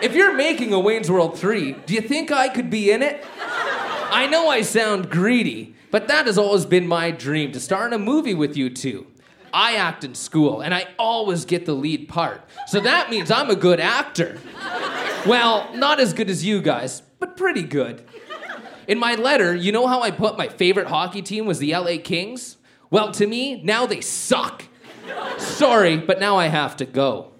If 0.00 0.14
you're 0.14 0.34
making 0.34 0.72
a 0.72 0.80
Wayne's 0.80 1.10
World 1.10 1.38
3, 1.38 1.72
do 1.84 1.92
you 1.92 2.00
think 2.00 2.32
I 2.32 2.48
could 2.48 2.70
be 2.70 2.90
in 2.90 3.02
it? 3.02 3.22
I 3.38 4.26
know 4.30 4.48
I 4.48 4.62
sound 4.62 5.10
greedy, 5.10 5.74
but 5.90 6.08
that 6.08 6.24
has 6.24 6.38
always 6.38 6.64
been 6.64 6.86
my 6.86 7.10
dream 7.10 7.52
to 7.52 7.60
star 7.60 7.86
in 7.86 7.92
a 7.92 7.98
movie 7.98 8.34
with 8.34 8.56
you 8.56 8.70
two. 8.70 9.06
I 9.52 9.74
act 9.76 10.04
in 10.04 10.14
school, 10.14 10.62
and 10.62 10.72
I 10.72 10.88
always 10.98 11.44
get 11.44 11.66
the 11.66 11.74
lead 11.74 12.08
part. 12.08 12.42
So 12.66 12.80
that 12.80 13.10
means 13.10 13.30
I'm 13.30 13.50
a 13.50 13.56
good 13.56 13.80
actor. 13.80 14.38
Well, 15.26 15.70
not 15.74 16.00
as 16.00 16.12
good 16.12 16.30
as 16.30 16.44
you 16.44 16.62
guys, 16.62 17.02
but 17.18 17.36
pretty 17.36 17.62
good. 17.62 18.02
In 18.88 18.98
my 18.98 19.14
letter, 19.14 19.54
you 19.54 19.72
know 19.72 19.86
how 19.86 20.02
I 20.02 20.10
put 20.10 20.38
my 20.38 20.48
favorite 20.48 20.86
hockey 20.86 21.22
team 21.22 21.46
was 21.46 21.58
the 21.58 21.72
LA 21.74 21.96
Kings? 22.02 22.56
Well, 22.90 23.10
to 23.12 23.26
me, 23.26 23.62
now 23.62 23.86
they 23.86 24.00
suck. 24.00 24.64
Sorry, 25.38 25.96
but 25.96 26.20
now 26.20 26.36
I 26.36 26.46
have 26.46 26.76
to 26.76 26.84
go. 26.84 27.32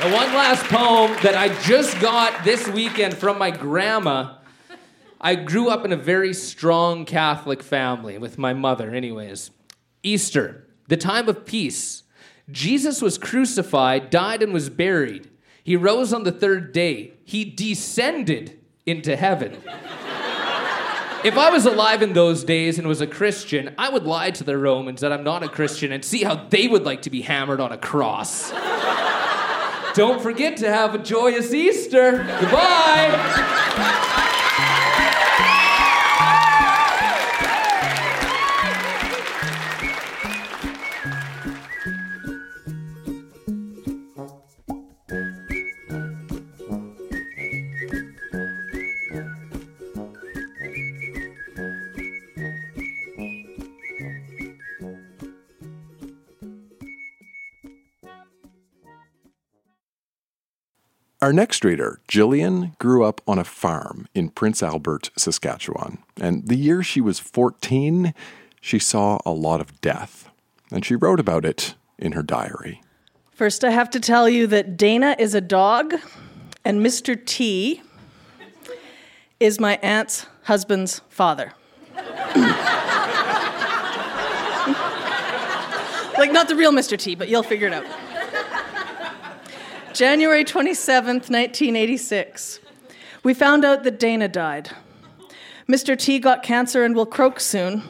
The 0.00 0.10
one 0.10 0.32
last 0.32 0.62
poem 0.66 1.10
that 1.24 1.34
I 1.34 1.48
just 1.62 1.98
got 2.00 2.44
this 2.44 2.68
weekend 2.68 3.16
from 3.16 3.36
my 3.36 3.50
grandma. 3.50 4.36
I 5.20 5.34
grew 5.34 5.70
up 5.70 5.84
in 5.84 5.92
a 5.92 5.96
very 5.96 6.32
strong 6.32 7.04
Catholic 7.04 7.64
family 7.64 8.16
with 8.16 8.38
my 8.38 8.54
mother, 8.54 8.94
anyways. 8.94 9.50
Easter, 10.04 10.68
the 10.86 10.96
time 10.96 11.28
of 11.28 11.44
peace. 11.44 12.04
Jesus 12.48 13.02
was 13.02 13.18
crucified, 13.18 14.10
died, 14.10 14.40
and 14.40 14.52
was 14.52 14.70
buried. 14.70 15.28
He 15.68 15.76
rose 15.76 16.14
on 16.14 16.22
the 16.22 16.32
third 16.32 16.72
day. 16.72 17.12
He 17.26 17.44
descended 17.44 18.58
into 18.86 19.14
heaven. 19.16 19.52
If 21.22 21.36
I 21.36 21.50
was 21.50 21.66
alive 21.66 22.00
in 22.00 22.14
those 22.14 22.42
days 22.42 22.78
and 22.78 22.88
was 22.88 23.02
a 23.02 23.06
Christian, 23.06 23.74
I 23.76 23.90
would 23.90 24.04
lie 24.04 24.30
to 24.30 24.44
the 24.44 24.56
Romans 24.56 25.02
that 25.02 25.12
I'm 25.12 25.24
not 25.24 25.42
a 25.42 25.48
Christian 25.50 25.92
and 25.92 26.02
see 26.02 26.24
how 26.24 26.36
they 26.36 26.68
would 26.68 26.84
like 26.84 27.02
to 27.02 27.10
be 27.10 27.20
hammered 27.20 27.60
on 27.60 27.70
a 27.70 27.76
cross. 27.76 28.50
Don't 29.92 30.22
forget 30.22 30.56
to 30.56 30.72
have 30.72 30.94
a 30.94 30.98
joyous 31.00 31.52
Easter. 31.52 32.12
Goodbye. 32.40 34.24
Our 61.20 61.32
next 61.32 61.64
reader, 61.64 61.98
Jillian, 62.06 62.78
grew 62.78 63.02
up 63.02 63.20
on 63.26 63.40
a 63.40 63.44
farm 63.44 64.06
in 64.14 64.28
Prince 64.28 64.62
Albert, 64.62 65.10
Saskatchewan. 65.16 65.98
And 66.20 66.46
the 66.46 66.54
year 66.54 66.84
she 66.84 67.00
was 67.00 67.18
14, 67.18 68.14
she 68.60 68.78
saw 68.78 69.18
a 69.26 69.32
lot 69.32 69.60
of 69.60 69.80
death. 69.80 70.30
And 70.70 70.84
she 70.84 70.94
wrote 70.94 71.18
about 71.18 71.44
it 71.44 71.74
in 71.98 72.12
her 72.12 72.22
diary. 72.22 72.82
First, 73.32 73.64
I 73.64 73.70
have 73.70 73.90
to 73.90 74.00
tell 74.00 74.28
you 74.28 74.46
that 74.46 74.76
Dana 74.76 75.16
is 75.18 75.34
a 75.34 75.40
dog, 75.40 75.96
and 76.64 76.86
Mr. 76.86 77.16
T 77.26 77.82
is 79.40 79.58
my 79.58 79.76
aunt's 79.82 80.26
husband's 80.44 81.00
father. 81.08 81.52
like, 86.16 86.30
not 86.30 86.46
the 86.46 86.54
real 86.54 86.70
Mr. 86.70 86.96
T, 86.96 87.16
but 87.16 87.28
you'll 87.28 87.42
figure 87.42 87.66
it 87.66 87.72
out. 87.72 87.86
January 89.92 90.44
27th, 90.44 91.30
1986. 91.30 92.60
We 93.24 93.34
found 93.34 93.64
out 93.64 93.84
that 93.84 93.98
Dana 93.98 94.28
died. 94.28 94.70
Mr. 95.68 95.98
T 95.98 96.18
got 96.18 96.42
cancer 96.42 96.84
and 96.84 96.94
will 96.94 97.06
croak 97.06 97.40
soon. 97.40 97.82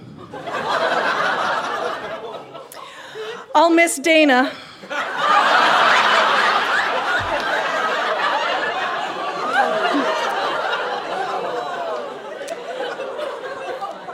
I'll 3.54 3.70
miss 3.70 3.98
Dana. 3.98 4.52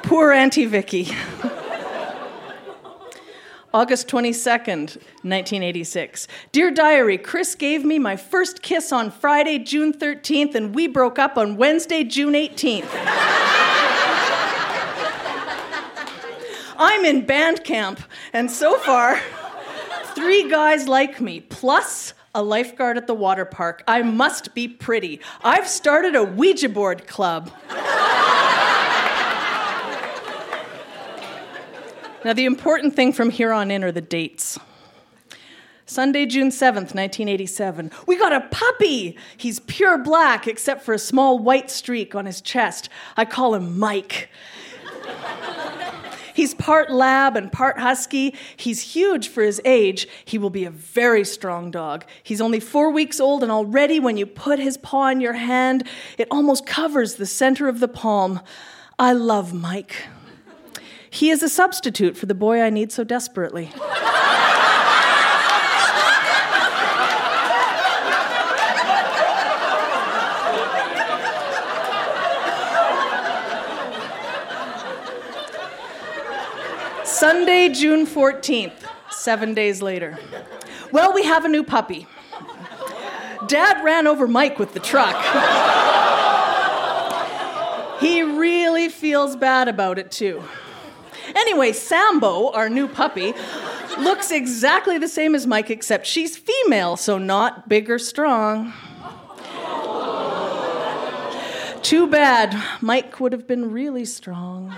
Poor 0.03 0.33
Auntie 0.33 0.67
Vicky. 0.67 1.09
August 3.75 4.07
22nd, 4.07 4.97
1986. 5.25 6.29
Dear 6.53 6.71
Diary, 6.71 7.19
Chris 7.19 7.57
gave 7.57 7.85
me 7.85 7.99
my 7.99 8.15
first 8.15 8.63
kiss 8.63 8.93
on 8.93 9.11
Friday, 9.11 9.59
June 9.59 9.93
13th, 9.93 10.55
and 10.55 10.73
we 10.77 10.87
broke 10.87 11.19
up 11.19 11.37
on 11.37 11.57
Wednesday, 11.57 12.05
June 12.05 12.35
18th. 12.35 12.89
I'm 16.79 17.05
in 17.05 17.27
band 17.27 17.65
camp, 17.65 17.99
and 18.33 18.49
so 18.49 18.79
far, 18.79 19.21
three 20.15 20.49
guys 20.49 20.87
like 20.87 21.21
me, 21.21 21.41
plus 21.41 22.15
a 22.33 22.45
lifeguard 22.45 22.97
at 22.97 23.09
the 23.09 23.15
water 23.15 23.45
park. 23.45 23.83
I 23.89 24.03
must 24.03 24.55
be 24.55 24.69
pretty. 24.69 25.19
I've 25.43 25.67
started 25.67 26.15
a 26.15 26.23
Ouija 26.23 26.69
board 26.69 27.09
club. 27.09 27.51
Now, 32.25 32.33
the 32.33 32.47
important 32.47 32.97
thing 32.97 33.13
from 33.13 33.29
here 33.29 33.53
on 33.53 33.71
in 33.71 33.85
are 33.85 33.93
the 33.93 34.01
dates. 34.01 34.59
Sunday, 35.85 36.25
June 36.25 36.49
7th, 36.49 36.95
1987. 36.95 37.91
We 38.07 38.17
got 38.17 38.33
a 38.33 38.41
puppy! 38.41 39.19
He's 39.37 39.61
pure 39.61 39.99
black 39.99 40.49
except 40.49 40.83
for 40.83 40.95
a 40.95 40.99
small 40.99 41.39
white 41.39 41.71
streak 41.71 42.15
on 42.15 42.25
his 42.25 42.41
chest. 42.41 42.89
I 43.19 43.27
call 43.27 43.55
him 43.55 43.79
Mike. 43.79 44.31
He's 46.35 46.55
part 46.55 46.91
lab 46.91 47.37
and 47.37 47.53
part 47.53 47.79
husky. 47.79 48.35
He's 48.57 48.81
huge 48.81 49.29
for 49.29 49.43
his 49.43 49.61
age. 49.65 50.09
He 50.25 50.39
will 50.39 50.51
be 50.51 50.65
a 50.65 50.71
very 50.71 51.25
strong 51.25 51.71
dog. 51.71 52.07
He's 52.23 52.41
only 52.41 52.59
four 52.59 52.91
weeks 52.91 53.21
old, 53.21 53.43
and 53.43 53.53
already 53.53 54.01
when 54.01 54.17
you 54.17 54.25
put 54.25 54.59
his 54.59 54.79
paw 54.79 55.09
in 55.09 55.21
your 55.21 55.35
hand, 55.35 55.87
it 56.19 56.27
almost 56.31 56.67
covers 56.67 57.17
the 57.17 57.27
center 57.27 57.69
of 57.69 57.79
the 57.79 57.87
palm. 57.87 58.41
I 58.99 59.13
love 59.13 59.53
Mike. 59.53 60.07
He 61.15 61.31
is 61.31 61.45
a 61.45 61.49
substitute 61.49 62.17
for 62.17 62.27
the 62.27 62.35
boy 62.35 62.61
I 62.61 62.71
need 62.71 62.91
so 62.91 63.05
desperately. 63.05 63.71
Sunday, 77.05 77.69
June 77.69 78.09
14th, 78.09 78.73
seven 79.09 79.55
days 79.55 79.81
later. 79.81 80.19
Well, 80.91 81.15
we 81.15 81.23
have 81.23 81.45
a 81.45 81.49
new 81.49 81.63
puppy. 81.63 82.09
Dad 83.47 83.85
ran 83.85 84.09
over 84.09 84.27
Mike 84.27 84.59
with 84.59 84.75
the 84.75 84.81
truck. 84.81 85.15
he 88.01 88.21
really 88.25 88.89
feels 88.89 89.37
bad 89.37 89.69
about 89.69 90.01
it, 90.01 90.11
too. 90.11 90.43
Anyway, 91.35 91.73
Sambo, 91.73 92.51
our 92.53 92.69
new 92.69 92.87
puppy, 92.87 93.35
looks 93.99 94.31
exactly 94.31 94.99
the 94.99 95.09
same 95.09 95.35
as 95.35 95.47
Mike, 95.47 95.71
except 95.71 96.07
she's 96.07 96.37
female, 96.37 96.97
so 96.97 97.19
not 97.19 97.69
big 97.69 97.91
or 97.91 97.99
strong. 97.99 98.73
Too 101.83 102.07
bad. 102.07 102.61
Mike 102.81 103.21
would 103.21 103.33
have 103.33 103.47
been 103.47 103.71
really 103.71 104.05
strong. 104.05 104.75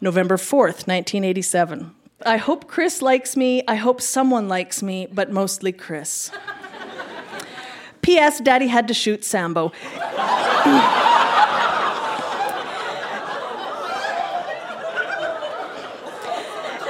November 0.00 0.36
4th, 0.36 0.86
1987. 0.86 1.94
I 2.24 2.36
hope 2.36 2.68
Chris 2.68 3.00
likes 3.00 3.36
me. 3.36 3.62
I 3.66 3.76
hope 3.76 4.00
someone 4.00 4.48
likes 4.48 4.82
me, 4.82 5.06
but 5.10 5.30
mostly 5.30 5.72
Chris. 5.72 6.30
P.S. 8.02 8.40
Daddy 8.40 8.68
had 8.68 8.88
to 8.88 8.94
shoot 8.94 9.24
Sambo. 9.24 9.72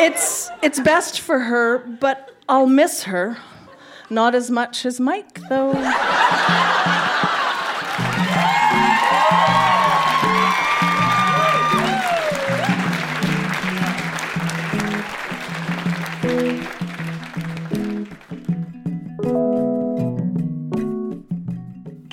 it's, 0.00 0.50
it's 0.62 0.80
best 0.80 1.20
for 1.20 1.40
her, 1.40 1.78
but 1.78 2.34
I'll 2.48 2.66
miss 2.66 3.04
her. 3.04 3.38
Not 4.08 4.34
as 4.34 4.50
much 4.50 4.86
as 4.86 5.00
Mike, 5.00 5.40
though. 5.48 5.72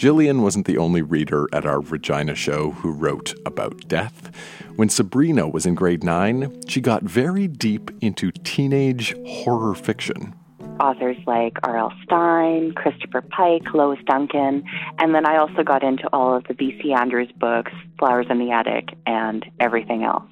Jillian 0.04 0.42
wasn't 0.42 0.68
the 0.68 0.78
only 0.78 1.02
reader 1.02 1.48
at 1.54 1.66
our 1.66 1.80
Regina 1.80 2.36
show 2.36 2.72
who 2.72 2.92
wrote 2.92 3.34
about 3.46 3.88
death. 3.88 4.36
When 4.76 4.90
Sabrina 4.90 5.48
was 5.48 5.66
in 5.66 5.76
grade 5.76 6.04
nine, 6.04 6.62
she 6.68 6.82
got 6.82 7.04
very 7.04 7.48
deep 7.48 7.90
into 8.02 8.30
teenage 8.30 9.16
horror 9.26 9.74
fiction 9.74 10.36
authors 10.80 11.18
like 11.26 11.58
R.L. 11.64 11.92
Stine, 12.04 12.74
Christopher 12.74 13.22
Pike, 13.22 13.74
Lois 13.74 14.00
Duncan, 14.06 14.64
and 15.00 15.14
then 15.14 15.26
I 15.26 15.38
also 15.38 15.64
got 15.64 15.84
into 15.84 16.08
all 16.14 16.36
of 16.36 16.44
the 16.46 16.54
V.C. 16.54 16.94
Andrews 16.94 17.32
books, 17.40 17.72
Flowers 18.00 18.28
in 18.30 18.40
the 18.40 18.52
Attic, 18.52 18.90
and 19.06 19.46
everything 19.60 20.04
else. 20.04 20.24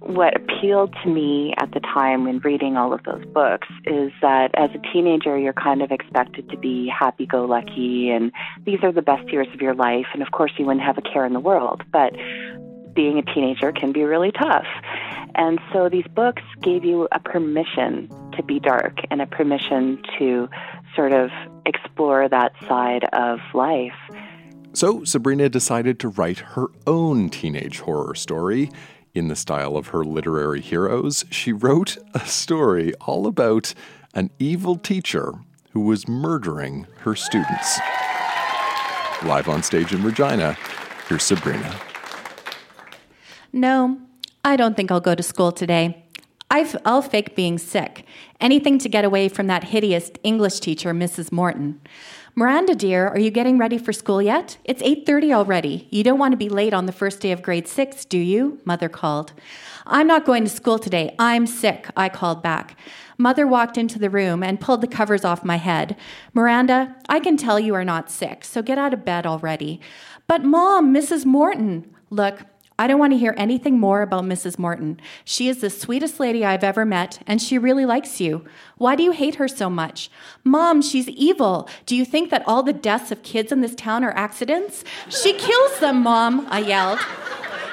What 0.00 0.36
appealed 0.36 0.94
to 1.02 1.10
me 1.10 1.54
at 1.58 1.72
the 1.72 1.80
time 1.80 2.24
when 2.24 2.38
reading 2.38 2.76
all 2.76 2.92
of 2.92 3.02
those 3.04 3.24
books 3.26 3.68
is 3.84 4.12
that 4.22 4.50
as 4.54 4.70
a 4.74 4.92
teenager, 4.92 5.38
you're 5.38 5.52
kind 5.52 5.82
of 5.82 5.90
expected 5.90 6.48
to 6.50 6.56
be 6.56 6.88
happy 6.88 7.26
go 7.26 7.44
lucky, 7.44 8.10
and 8.10 8.32
these 8.64 8.78
are 8.82 8.92
the 8.92 9.02
best 9.02 9.28
years 9.30 9.48
of 9.54 9.60
your 9.60 9.74
life, 9.74 10.06
and 10.12 10.22
of 10.22 10.30
course, 10.30 10.52
you 10.58 10.66
wouldn't 10.66 10.84
have 10.84 10.98
a 10.98 11.02
care 11.02 11.24
in 11.24 11.32
the 11.32 11.40
world. 11.40 11.82
But 11.92 12.12
being 12.94 13.18
a 13.18 13.22
teenager 13.22 13.72
can 13.72 13.92
be 13.92 14.04
really 14.04 14.32
tough. 14.32 14.66
And 15.34 15.58
so 15.72 15.88
these 15.88 16.06
books 16.14 16.42
gave 16.62 16.84
you 16.84 17.08
a 17.12 17.18
permission 17.18 18.08
to 18.36 18.42
be 18.42 18.60
dark 18.60 18.98
and 19.10 19.20
a 19.20 19.26
permission 19.26 20.00
to 20.18 20.48
sort 20.94 21.12
of 21.12 21.30
explore 21.66 22.28
that 22.28 22.52
side 22.68 23.04
of 23.12 23.40
life. 23.52 23.92
So 24.72 25.04
Sabrina 25.04 25.48
decided 25.48 25.98
to 26.00 26.08
write 26.08 26.38
her 26.38 26.66
own 26.86 27.30
teenage 27.30 27.80
horror 27.80 28.14
story. 28.14 28.70
In 29.14 29.28
the 29.28 29.36
style 29.36 29.76
of 29.76 29.88
her 29.88 30.04
literary 30.04 30.60
heroes, 30.60 31.24
she 31.30 31.52
wrote 31.52 31.96
a 32.14 32.26
story 32.26 32.92
all 32.94 33.26
about 33.26 33.72
an 34.14 34.30
evil 34.40 34.76
teacher 34.76 35.34
who 35.70 35.80
was 35.80 36.08
murdering 36.08 36.86
her 36.98 37.14
students. 37.14 37.78
Live 39.24 39.48
on 39.48 39.62
stage 39.62 39.92
in 39.92 40.02
Regina, 40.02 40.56
here's 41.08 41.22
Sabrina. 41.22 41.74
No, 43.54 44.00
I 44.44 44.56
don't 44.56 44.76
think 44.76 44.90
I'll 44.90 44.98
go 44.98 45.14
to 45.14 45.22
school 45.22 45.52
today. 45.52 46.04
i 46.50 46.62
will 46.84 47.02
fake 47.02 47.36
being 47.36 47.56
sick. 47.56 48.04
Anything 48.40 48.80
to 48.80 48.88
get 48.88 49.04
away 49.04 49.28
from 49.28 49.46
that 49.46 49.62
hideous 49.62 50.10
English 50.24 50.58
teacher, 50.58 50.92
Mrs. 50.92 51.30
Morton. 51.30 51.80
Miranda, 52.34 52.74
dear, 52.74 53.06
are 53.06 53.18
you 53.20 53.30
getting 53.30 53.56
ready 53.56 53.78
for 53.78 53.92
school 53.92 54.20
yet? 54.20 54.58
It's 54.64 54.82
8:30 54.82 55.32
already. 55.32 55.86
You 55.92 56.02
don't 56.02 56.18
want 56.18 56.32
to 56.32 56.36
be 56.36 56.48
late 56.48 56.74
on 56.74 56.86
the 56.86 56.98
first 57.00 57.20
day 57.20 57.30
of 57.30 57.42
grade 57.42 57.68
6, 57.68 58.04
do 58.06 58.18
you? 58.18 58.58
Mother 58.64 58.88
called. 58.88 59.32
I'm 59.86 60.08
not 60.08 60.26
going 60.26 60.42
to 60.42 60.50
school 60.50 60.80
today. 60.80 61.14
I'm 61.16 61.46
sick, 61.46 61.86
I 61.96 62.08
called 62.08 62.42
back. 62.42 62.76
Mother 63.18 63.46
walked 63.46 63.78
into 63.78 64.00
the 64.00 64.10
room 64.10 64.42
and 64.42 64.60
pulled 64.60 64.80
the 64.80 64.88
covers 64.88 65.24
off 65.24 65.44
my 65.44 65.58
head. 65.58 65.96
Miranda, 66.32 66.96
I 67.08 67.20
can 67.20 67.36
tell 67.36 67.60
you 67.60 67.76
are 67.76 67.84
not 67.84 68.10
sick, 68.10 68.44
so 68.44 68.62
get 68.62 68.78
out 68.78 68.92
of 68.92 69.04
bed 69.04 69.26
already. 69.26 69.80
But 70.26 70.42
mom, 70.42 70.92
Mrs. 70.92 71.24
Morton. 71.24 71.94
Look, 72.10 72.46
I 72.76 72.88
don't 72.88 72.98
want 72.98 73.12
to 73.12 73.18
hear 73.18 73.34
anything 73.36 73.78
more 73.78 74.02
about 74.02 74.24
Mrs. 74.24 74.58
Morton. 74.58 75.00
She 75.24 75.48
is 75.48 75.60
the 75.60 75.70
sweetest 75.70 76.18
lady 76.18 76.44
I've 76.44 76.64
ever 76.64 76.84
met, 76.84 77.20
and 77.24 77.40
she 77.40 77.56
really 77.56 77.86
likes 77.86 78.20
you. 78.20 78.44
Why 78.78 78.96
do 78.96 79.04
you 79.04 79.12
hate 79.12 79.36
her 79.36 79.46
so 79.46 79.70
much? 79.70 80.10
Mom, 80.42 80.82
she's 80.82 81.08
evil. 81.08 81.68
Do 81.86 81.94
you 81.94 82.04
think 82.04 82.30
that 82.30 82.42
all 82.48 82.64
the 82.64 82.72
deaths 82.72 83.12
of 83.12 83.22
kids 83.22 83.52
in 83.52 83.60
this 83.60 83.76
town 83.76 84.02
are 84.02 84.10
accidents? 84.16 84.82
She 85.08 85.34
kills 85.34 85.78
them, 85.78 86.02
Mom, 86.02 86.48
I 86.50 86.60
yelled. 86.60 86.98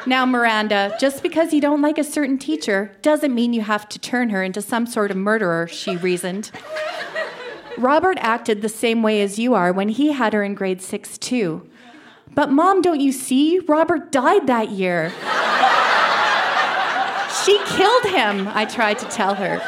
Now, 0.05 0.23
Miranda, 0.27 0.95
just 0.99 1.23
because 1.23 1.51
you 1.51 1.61
don't 1.61 1.81
like 1.81 1.97
a 1.97 2.03
certain 2.03 2.37
teacher 2.37 2.95
doesn't 3.01 3.33
mean 3.33 3.53
you 3.53 3.61
have 3.61 3.89
to 3.89 3.99
turn 3.99 4.29
her 4.29 4.43
into 4.43 4.61
some 4.61 4.85
sort 4.85 5.09
of 5.09 5.17
murderer, 5.17 5.67
she 5.67 5.97
reasoned. 5.97 6.51
Robert 7.77 8.19
acted 8.19 8.61
the 8.61 8.69
same 8.69 9.01
way 9.01 9.23
as 9.23 9.39
you 9.39 9.55
are 9.55 9.73
when 9.73 9.89
he 9.89 10.11
had 10.11 10.33
her 10.33 10.43
in 10.43 10.53
grade 10.53 10.81
six, 10.81 11.17
too. 11.17 11.67
But, 12.33 12.51
Mom, 12.51 12.81
don't 12.81 13.01
you 13.01 13.11
see? 13.11 13.59
Robert 13.59 14.11
died 14.11 14.47
that 14.47 14.69
year. 14.69 15.11
she 17.43 17.57
killed 17.65 18.05
him, 18.05 18.47
I 18.53 18.65
tried 18.65 18.99
to 18.99 19.05
tell 19.05 19.35
her. 19.35 19.61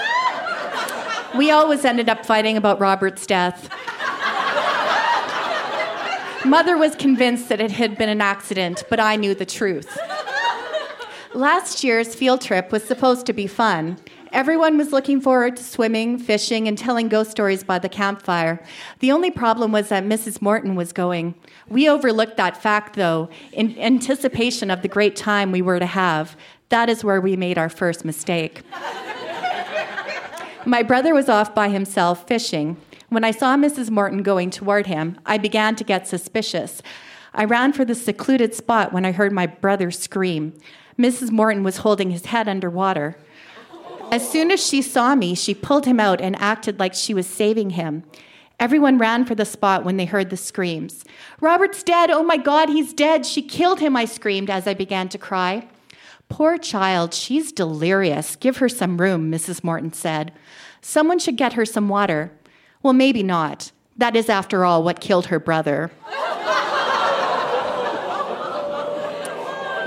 We 1.38 1.52
always 1.52 1.84
ended 1.84 2.10
up 2.10 2.26
fighting 2.26 2.58
about 2.58 2.80
Robert's 2.80 3.26
death. 3.26 3.70
Mother 6.46 6.78
was 6.78 6.96
convinced 6.96 7.50
that 7.50 7.60
it 7.60 7.72
had 7.72 7.98
been 7.98 8.10
an 8.10 8.22
accident, 8.22 8.84
but 8.90 9.00
I 9.00 9.16
knew 9.16 9.34
the 9.34 9.46
truth. 9.46 9.98
Last 11.34 11.84
year's 11.84 12.14
field 12.14 12.42
trip 12.42 12.72
was 12.72 12.84
supposed 12.84 13.26
to 13.26 13.34
be 13.34 13.48
fun. 13.48 13.98
Everyone 14.34 14.80
was 14.80 14.92
looking 14.92 15.22
forward 15.22 15.58
to 15.58 15.64
swimming, 15.64 16.18
fishing, 16.18 16.68
and 16.68 16.76
telling 16.76 17.08
ghost 17.08 17.30
stories 17.30 17.64
by 17.64 17.78
the 17.78 17.88
campfire. 17.88 18.60
The 18.98 19.12
only 19.12 19.30
problem 19.30 19.72
was 19.72 19.90
that 19.90 20.06
Mrs. 20.06 20.42
Morton 20.42 20.74
was 20.74 20.92
going. 20.92 21.36
We 21.70 21.88
overlooked 21.88 22.38
that 22.38 22.60
fact, 22.60 22.96
though, 22.96 23.30
in 23.52 23.78
anticipation 23.78 24.72
of 24.72 24.82
the 24.82 24.88
great 24.88 25.16
time 25.16 25.52
we 25.52 25.62
were 25.62 25.78
to 25.78 25.86
have. 25.86 26.36
That 26.70 26.90
is 26.90 27.04
where 27.04 27.22
we 27.22 27.36
made 27.36 27.60
our 27.60 27.70
first 27.70 28.04
mistake. 28.04 28.64
My 30.66 30.82
brother 30.82 31.14
was 31.14 31.30
off 31.30 31.54
by 31.54 31.70
himself 31.70 32.28
fishing. 32.28 32.78
When 33.10 33.24
I 33.24 33.30
saw 33.30 33.56
Mrs. 33.56 33.92
Morton 33.92 34.24
going 34.24 34.50
toward 34.50 34.88
him, 34.88 35.20
I 35.28 35.38
began 35.38 35.76
to 35.76 35.84
get 35.84 36.08
suspicious. 36.08 36.82
I 37.36 37.46
ran 37.46 37.72
for 37.72 37.86
the 37.86 37.94
secluded 37.94 38.56
spot 38.56 38.94
when 38.94 39.06
I 39.06 39.12
heard 39.12 39.32
my 39.32 39.46
brother 39.46 39.92
scream. 39.92 40.54
Mrs. 40.98 41.30
Morton 41.30 41.62
was 41.62 41.78
holding 41.78 42.10
his 42.10 42.26
head 42.26 42.48
under 42.48 42.72
water. 42.72 43.16
As 44.14 44.30
soon 44.30 44.52
as 44.52 44.64
she 44.64 44.84
saw 44.84 45.16
me, 45.16 45.34
she 45.34 45.56
pulled 45.56 45.88
him 45.88 46.00
out 46.00 46.22
and 46.22 46.40
acted 46.40 46.80
like 46.80 46.94
she 46.94 47.16
was 47.16 47.26
saving 47.26 47.72
him. 47.72 48.04
Everyone 48.60 49.00
ran 49.00 49.26
for 49.26 49.34
the 49.34 49.44
spot 49.44 49.84
when 49.84 49.98
they 49.98 50.06
heard 50.06 50.30
the 50.30 50.38
screams. 50.38 51.04
Robert's 51.42 51.82
dead! 51.82 52.12
Oh 52.12 52.22
my 52.22 52.38
God, 52.38 52.70
he's 52.70 52.94
dead! 52.94 53.26
She 53.26 53.42
killed 53.42 53.80
him, 53.80 53.96
I 53.96 54.06
screamed 54.06 54.52
as 54.52 54.68
I 54.68 54.76
began 54.76 55.10
to 55.10 55.18
cry. 55.18 55.68
Poor 56.30 56.60
child, 56.60 57.16
she's 57.16 57.52
delirious. 57.52 58.36
Give 58.36 58.58
her 58.58 58.70
some 58.70 59.02
room, 59.02 59.32
Mrs. 59.32 59.64
Morton 59.64 59.94
said. 59.94 60.32
Someone 60.80 61.18
should 61.18 61.36
get 61.36 61.54
her 61.54 61.66
some 61.66 61.90
water. 61.90 62.32
Well, 62.84 62.94
maybe 62.94 63.24
not. 63.24 63.72
That 63.98 64.16
is, 64.16 64.30
after 64.30 64.64
all, 64.64 64.84
what 64.84 65.02
killed 65.02 65.26
her 65.26 65.40
brother. 65.40 65.90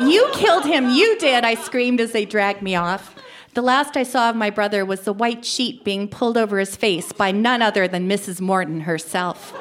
you 0.00 0.28
killed 0.32 0.64
him, 0.64 0.90
you 0.90 1.16
did, 1.20 1.44
I 1.44 1.54
screamed 1.54 2.00
as 2.00 2.10
they 2.10 2.24
dragged 2.24 2.60
me 2.60 2.74
off. 2.74 3.15
The 3.57 3.62
last 3.62 3.97
I 3.97 4.03
saw 4.03 4.29
of 4.29 4.37
my 4.37 4.51
brother 4.51 4.85
was 4.85 5.01
the 5.01 5.14
white 5.14 5.42
sheet 5.42 5.83
being 5.83 6.09
pulled 6.09 6.37
over 6.37 6.59
his 6.59 6.77
face 6.77 7.11
by 7.14 7.33
none 7.33 7.62
other 7.62 7.88
than 7.88 8.07
Mrs. 8.07 8.38
Morton 8.38 8.83
herself. 8.83 9.55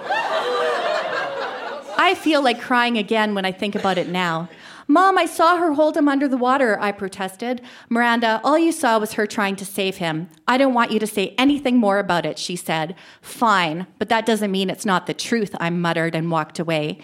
I 1.98 2.14
feel 2.20 2.44
like 2.44 2.60
crying 2.60 2.98
again 2.98 3.34
when 3.34 3.46
I 3.46 3.54
think 3.54 3.74
about 3.74 3.98
it 3.98 4.10
now. 4.10 4.50
Mom, 4.90 5.18
I 5.18 5.26
saw 5.26 5.56
her 5.56 5.72
hold 5.72 5.96
him 5.96 6.10
under 6.10 6.28
the 6.28 6.36
water, 6.36 6.78
I 6.78 6.92
protested. 6.92 7.62
Miranda, 7.88 8.42
all 8.44 8.60
you 8.60 8.74
saw 8.74 9.00
was 9.00 9.14
her 9.14 9.26
trying 9.26 9.56
to 9.56 9.66
save 9.66 9.96
him. 9.96 10.30
I 10.46 10.58
don't 10.58 10.74
want 10.74 10.92
you 10.92 11.00
to 11.00 11.08
say 11.08 11.34
anything 11.38 11.78
more 11.78 11.98
about 11.98 12.26
it, 12.26 12.38
she 12.38 12.58
said. 12.58 12.96
Fine, 13.22 13.88
but 13.98 14.10
that 14.10 14.26
doesn't 14.26 14.52
mean 14.52 14.70
it's 14.70 14.86
not 14.86 15.08
the 15.08 15.14
truth, 15.14 15.56
I 15.58 15.70
muttered 15.70 16.16
and 16.16 16.30
walked 16.30 16.60
away. 16.60 17.00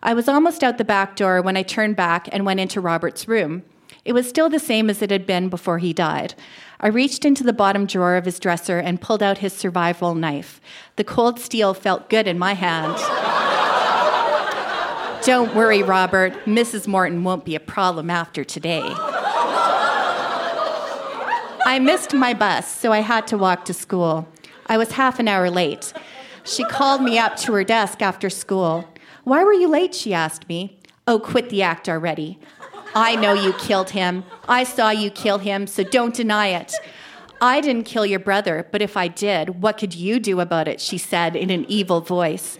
I 0.00 0.14
was 0.14 0.28
almost 0.28 0.62
out 0.62 0.78
the 0.78 0.84
back 0.84 1.16
door 1.16 1.42
when 1.42 1.56
I 1.56 1.64
turned 1.64 1.96
back 1.96 2.28
and 2.30 2.46
went 2.46 2.60
into 2.60 2.80
Robert's 2.80 3.26
room. 3.26 3.64
It 4.06 4.12
was 4.12 4.28
still 4.28 4.48
the 4.48 4.60
same 4.60 4.88
as 4.88 5.02
it 5.02 5.10
had 5.10 5.26
been 5.26 5.48
before 5.48 5.78
he 5.78 5.92
died. 5.92 6.34
I 6.80 6.86
reached 6.86 7.24
into 7.24 7.42
the 7.42 7.52
bottom 7.52 7.86
drawer 7.86 8.14
of 8.14 8.24
his 8.24 8.38
dresser 8.38 8.78
and 8.78 9.00
pulled 9.00 9.20
out 9.20 9.38
his 9.38 9.52
survival 9.52 10.14
knife. 10.14 10.60
The 10.94 11.02
cold 11.02 11.40
steel 11.40 11.74
felt 11.74 12.08
good 12.08 12.28
in 12.28 12.38
my 12.38 12.52
hand. 12.52 12.94
Don't 15.24 15.56
worry, 15.56 15.82
Robert. 15.82 16.34
Mrs. 16.44 16.86
Morton 16.86 17.24
won't 17.24 17.44
be 17.44 17.56
a 17.56 17.60
problem 17.60 18.08
after 18.08 18.44
today. 18.44 18.84
I 21.64 21.80
missed 21.82 22.14
my 22.14 22.32
bus, 22.32 22.72
so 22.72 22.92
I 22.92 23.00
had 23.00 23.26
to 23.26 23.36
walk 23.36 23.64
to 23.64 23.74
school. 23.74 24.28
I 24.66 24.78
was 24.78 24.92
half 24.92 25.18
an 25.18 25.26
hour 25.26 25.50
late. 25.50 25.92
She 26.44 26.62
called 26.62 27.02
me 27.02 27.18
up 27.18 27.34
to 27.38 27.52
her 27.54 27.64
desk 27.64 28.02
after 28.02 28.30
school. 28.30 28.88
Why 29.24 29.42
were 29.42 29.52
you 29.52 29.66
late? 29.66 29.96
She 29.96 30.14
asked 30.14 30.48
me. 30.48 30.78
Oh, 31.08 31.18
quit 31.18 31.50
the 31.50 31.62
act 31.62 31.88
already. 31.88 32.38
I 32.98 33.14
know 33.14 33.34
you 33.34 33.52
killed 33.52 33.90
him. 33.90 34.24
I 34.48 34.64
saw 34.64 34.88
you 34.88 35.10
kill 35.10 35.36
him, 35.36 35.66
so 35.66 35.84
don't 35.84 36.14
deny 36.14 36.46
it. 36.46 36.72
I 37.42 37.60
didn't 37.60 37.84
kill 37.84 38.06
your 38.06 38.18
brother, 38.18 38.66
but 38.72 38.80
if 38.80 38.96
I 38.96 39.06
did, 39.06 39.60
what 39.60 39.76
could 39.76 39.94
you 39.94 40.18
do 40.18 40.40
about 40.40 40.66
it? 40.66 40.80
She 40.80 40.96
said 40.96 41.36
in 41.36 41.50
an 41.50 41.66
evil 41.68 42.00
voice. 42.00 42.58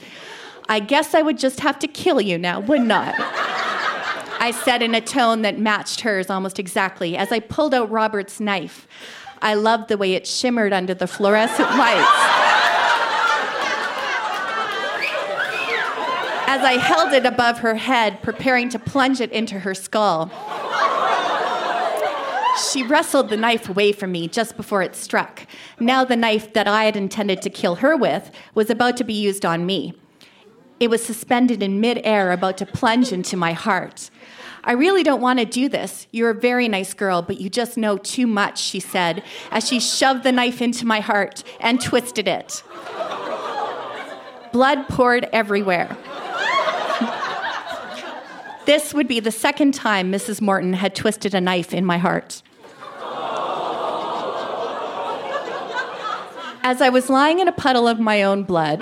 I 0.68 0.80
guess 0.80 1.14
I 1.14 1.22
would 1.22 1.38
just 1.38 1.60
have 1.60 1.78
to 1.78 1.88
kill 1.88 2.20
you 2.20 2.36
now, 2.36 2.60
wouldn't 2.60 2.92
I? 2.92 3.14
I 4.38 4.50
said 4.50 4.82
in 4.82 4.94
a 4.94 5.00
tone 5.00 5.40
that 5.40 5.58
matched 5.58 6.02
hers 6.02 6.28
almost 6.28 6.58
exactly 6.58 7.16
as 7.16 7.32
I 7.32 7.40
pulled 7.40 7.72
out 7.72 7.90
Robert's 7.90 8.38
knife. 8.38 8.86
I 9.40 9.54
loved 9.54 9.88
the 9.88 9.96
way 9.96 10.12
it 10.12 10.26
shimmered 10.26 10.74
under 10.74 10.92
the 10.92 11.06
fluorescent 11.06 11.70
lights. 11.78 12.45
As 16.56 16.64
I 16.64 16.78
held 16.78 17.12
it 17.12 17.26
above 17.26 17.58
her 17.58 17.74
head, 17.74 18.22
preparing 18.22 18.70
to 18.70 18.78
plunge 18.78 19.20
it 19.20 19.30
into 19.30 19.58
her 19.58 19.74
skull. 19.74 20.30
She 22.72 22.82
wrestled 22.82 23.28
the 23.28 23.36
knife 23.36 23.68
away 23.68 23.92
from 23.92 24.12
me 24.12 24.26
just 24.26 24.56
before 24.56 24.80
it 24.80 24.96
struck. 24.96 25.46
Now, 25.78 26.02
the 26.02 26.16
knife 26.16 26.54
that 26.54 26.66
I 26.66 26.84
had 26.84 26.96
intended 26.96 27.42
to 27.42 27.50
kill 27.50 27.76
her 27.76 27.94
with 27.94 28.30
was 28.54 28.70
about 28.70 28.96
to 28.96 29.04
be 29.04 29.12
used 29.12 29.44
on 29.44 29.66
me. 29.66 29.92
It 30.80 30.88
was 30.88 31.04
suspended 31.04 31.62
in 31.62 31.78
midair, 31.78 32.32
about 32.32 32.56
to 32.56 32.66
plunge 32.66 33.12
into 33.12 33.36
my 33.36 33.52
heart. 33.52 34.08
I 34.64 34.72
really 34.72 35.02
don't 35.02 35.20
want 35.20 35.38
to 35.40 35.44
do 35.44 35.68
this. 35.68 36.06
You're 36.10 36.30
a 36.30 36.34
very 36.34 36.68
nice 36.68 36.94
girl, 36.94 37.20
but 37.20 37.38
you 37.38 37.50
just 37.50 37.76
know 37.76 37.98
too 37.98 38.26
much, 38.26 38.58
she 38.58 38.80
said, 38.80 39.22
as 39.50 39.68
she 39.68 39.78
shoved 39.78 40.22
the 40.22 40.32
knife 40.32 40.62
into 40.62 40.86
my 40.86 41.00
heart 41.00 41.44
and 41.60 41.78
twisted 41.82 42.26
it. 42.26 42.62
Blood 44.52 44.88
poured 44.88 45.28
everywhere. 45.34 45.94
This 48.66 48.92
would 48.92 49.08
be 49.08 49.20
the 49.20 49.30
second 49.30 49.72
time 49.72 50.12
Mrs. 50.12 50.40
Morton 50.40 50.74
had 50.74 50.94
twisted 50.94 51.34
a 51.34 51.40
knife 51.40 51.72
in 51.72 51.84
my 51.84 51.98
heart. 51.98 52.42
As 56.62 56.82
I 56.82 56.88
was 56.88 57.08
lying 57.08 57.38
in 57.38 57.46
a 57.46 57.52
puddle 57.52 57.86
of 57.86 58.00
my 58.00 58.24
own 58.24 58.42
blood, 58.42 58.80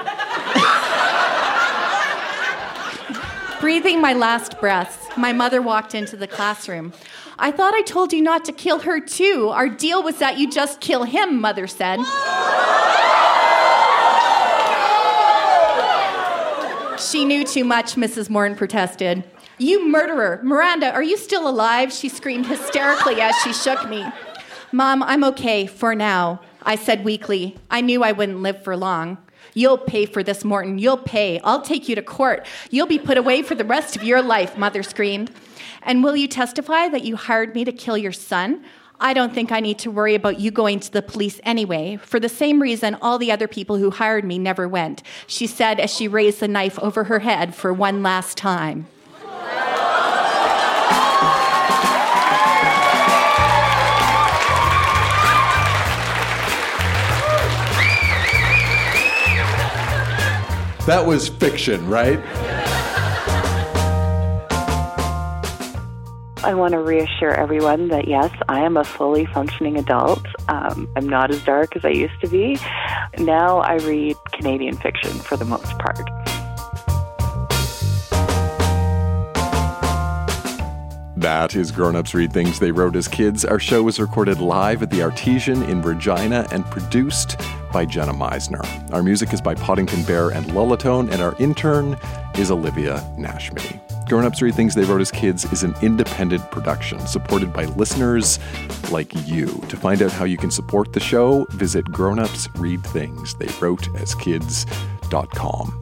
breathing 3.61 4.01
my 4.01 4.15
last 4.15 4.59
breaths, 4.59 5.07
my 5.19 5.35
mother 5.35 5.61
walked 5.61 5.95
into 5.95 6.17
the 6.17 6.27
classroom. 6.27 6.95
I 7.39 7.51
thought 7.51 7.75
I 7.75 7.83
told 7.83 8.15
you 8.15 8.23
not 8.23 8.47
to 8.47 8.53
kill 8.53 8.79
her 8.81 9.01
too. 9.01 9.51
Our 9.51 9.69
deal 9.69 10.03
was 10.03 10.19
that 10.19 10.39
you 10.39 10.51
just 10.51 10.81
kill 10.81 11.05
him, 11.05 11.43
mother 11.43 11.67
said. 11.67 11.99
She 16.99 17.27
knew 17.27 17.45
too 17.45 17.65
much, 17.65 17.97
Mrs. 17.97 18.31
Morton 18.31 18.57
protested. 18.57 19.25
You 19.59 19.89
murderer! 19.89 20.41
Miranda, 20.43 20.93
are 20.93 21.03
you 21.03 21.17
still 21.17 21.49
alive? 21.49 21.93
She 21.93 22.09
screamed 22.09 22.47
hysterically 22.47 23.21
as 23.21 23.37
she 23.37 23.53
shook 23.53 23.89
me. 23.89 24.05
Mom, 24.73 25.03
I'm 25.05 25.23
okay 25.23 25.67
for 25.67 25.95
now. 25.95 26.41
I 26.63 26.75
said 26.75 27.05
weakly. 27.05 27.57
I 27.71 27.81
knew 27.81 28.03
I 28.03 28.11
wouldn't 28.11 28.43
live 28.43 28.65
for 28.65 28.77
long. 28.77 29.19
You'll 29.53 29.79
pay 29.79 30.07
for 30.07 30.25
this, 30.25 30.45
Morton. 30.45 30.79
You'll 30.79 30.97
pay. 30.97 31.39
I'll 31.45 31.63
take 31.63 31.89
you 31.89 31.95
to 31.95 32.03
court. 32.03 32.45
You'll 32.71 32.89
be 32.89 32.99
put 32.99 33.17
away 33.17 33.43
for 33.43 33.55
the 33.55 33.65
rest 33.65 33.95
of 33.95 34.03
your 34.03 34.23
life, 34.23 34.59
Mother 34.59 34.83
screamed. 34.83 35.31
And 35.83 36.03
will 36.03 36.17
you 36.17 36.27
testify 36.27 36.89
that 36.89 37.05
you 37.05 37.15
hired 37.15 37.55
me 37.55 37.65
to 37.65 37.73
kill 37.73 37.97
your 37.97 38.13
son? 38.13 38.65
I 38.99 39.13
don't 39.13 39.33
think 39.33 39.53
I 39.53 39.61
need 39.61 39.79
to 39.81 39.91
worry 39.91 40.17
about 40.17 40.41
you 40.41 40.51
going 40.51 40.81
to 40.81 40.93
the 40.93 41.03
police 41.03 41.41
anyway, 41.45 41.99
for 42.03 42.19
the 42.19 42.29
same 42.29 42.61
reason 42.61 42.97
all 43.01 43.19
the 43.19 43.31
other 43.31 43.47
people 43.47 43.77
who 43.77 43.91
hired 43.91 44.25
me 44.25 44.39
never 44.39 44.67
went, 44.67 45.03
she 45.27 45.47
said 45.47 45.79
as 45.79 45.95
she 45.95 46.09
raised 46.09 46.41
the 46.41 46.49
knife 46.49 46.79
over 46.81 47.05
her 47.05 47.21
head 47.21 47.55
for 47.55 47.73
one 47.73 48.03
last 48.03 48.37
time. 48.37 48.87
That 60.87 61.07
was 61.07 61.29
fiction, 61.29 61.89
right? 61.89 62.19
I 66.45 66.53
want 66.53 66.73
to 66.73 66.79
reassure 66.79 67.31
everyone 67.31 67.89
that 67.89 68.07
yes, 68.07 68.31
I 68.51 68.61
am 68.61 68.77
a 68.77 68.85
fully 68.85 69.25
functioning 69.25 69.79
adult. 69.79 70.23
Um, 70.49 70.87
I'm 70.95 71.09
not 71.09 71.31
as 71.31 71.43
dark 71.43 71.75
as 71.75 71.87
I 71.87 71.89
used 71.89 72.21
to 72.21 72.29
be. 72.29 72.59
Now 73.19 73.61
I 73.61 73.77
read 73.77 74.17
Canadian 74.33 74.77
fiction 74.77 75.13
for 75.13 75.39
the 75.39 75.47
most 75.47 75.79
part. 75.79 76.07
That 81.17 81.57
is 81.57 81.71
Grown 81.71 81.97
Ups 81.97 82.13
Read 82.13 82.35
Things 82.35 82.59
They 82.59 82.73
Wrote 82.73 82.97
as 82.97 83.09
Kids. 83.09 83.47
Our 83.47 83.59
show 83.59 83.83
was 83.83 83.99
recorded 83.99 84.41
live 84.41 84.83
at 84.83 84.91
the 84.91 85.03
Artesian 85.03 85.63
in 85.63 85.81
Regina 85.81 86.47
and 86.53 86.67
produced 86.67 87.41
by 87.75 87.85
Jenna 87.85 88.15
Meisner. 88.15 88.65
Our 88.93 89.03
music 89.03 89.33
is 89.33 89.41
by 89.41 89.57
Poddington 89.57 90.05
Bear 90.05 90.31
and 90.31 90.47
Lullatone, 90.47 91.11
and 91.11 91.21
our 91.21 91.35
intern 91.41 91.99
is 92.39 92.53
Olivia 92.53 92.99
Nashmi. 93.19 93.81
Grown 94.09 94.25
Ups 94.25 94.41
Read 94.41 94.55
Things 94.55 94.77
They 94.77 94.85
Wrote 94.85 95.01
as 95.01 95.11
Kids 95.11 95.45
is 95.53 95.65
an 95.65 95.75
independent 95.83 96.49
production 96.53 97.01
supported 97.01 97.53
by 97.53 97.65
listeners 97.65 98.39
like 98.93 99.13
you. 99.27 99.47
To 99.69 99.77
find 99.77 100.03
out 100.03 100.13
how 100.13 100.25
you 100.25 100.37
can 100.37 100.53
support 100.53 100.93
the 100.93 101.01
show, 101.01 101.47
visit 101.51 101.85
Grown 101.87 102.21
Ups 102.21 102.49
Read 102.55 102.85
Things 102.87 103.35
They 103.35 103.49
Wrote 103.61 103.93
as 103.97 104.15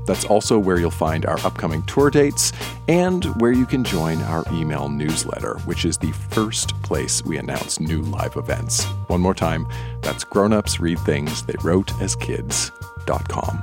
That's 0.06 0.24
also 0.24 0.58
where 0.58 0.78
you'll 0.78 0.90
find 0.90 1.26
our 1.26 1.38
upcoming 1.40 1.82
tour 1.84 2.10
dates 2.10 2.52
and 2.88 3.24
where 3.40 3.52
you 3.52 3.66
can 3.66 3.84
join 3.84 4.20
our 4.22 4.44
email 4.52 4.88
newsletter, 4.88 5.58
which 5.64 5.84
is 5.84 5.96
the 5.96 6.12
first 6.12 6.80
place 6.82 7.24
we 7.24 7.38
announce 7.38 7.80
new 7.80 8.02
live 8.02 8.36
events. 8.36 8.84
One 9.06 9.20
more 9.20 9.34
time, 9.34 9.66
that's 10.02 10.24
grownups 10.24 10.80
read 10.80 10.98
things 11.00 11.42
they 11.42 11.56
wrote 11.62 11.92
as 12.00 12.14
kids.com. 12.16 13.58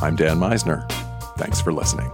I'm 0.00 0.16
Dan 0.16 0.38
Meisner. 0.38 0.90
Thanks 1.36 1.60
for 1.60 1.72
listening. 1.72 2.10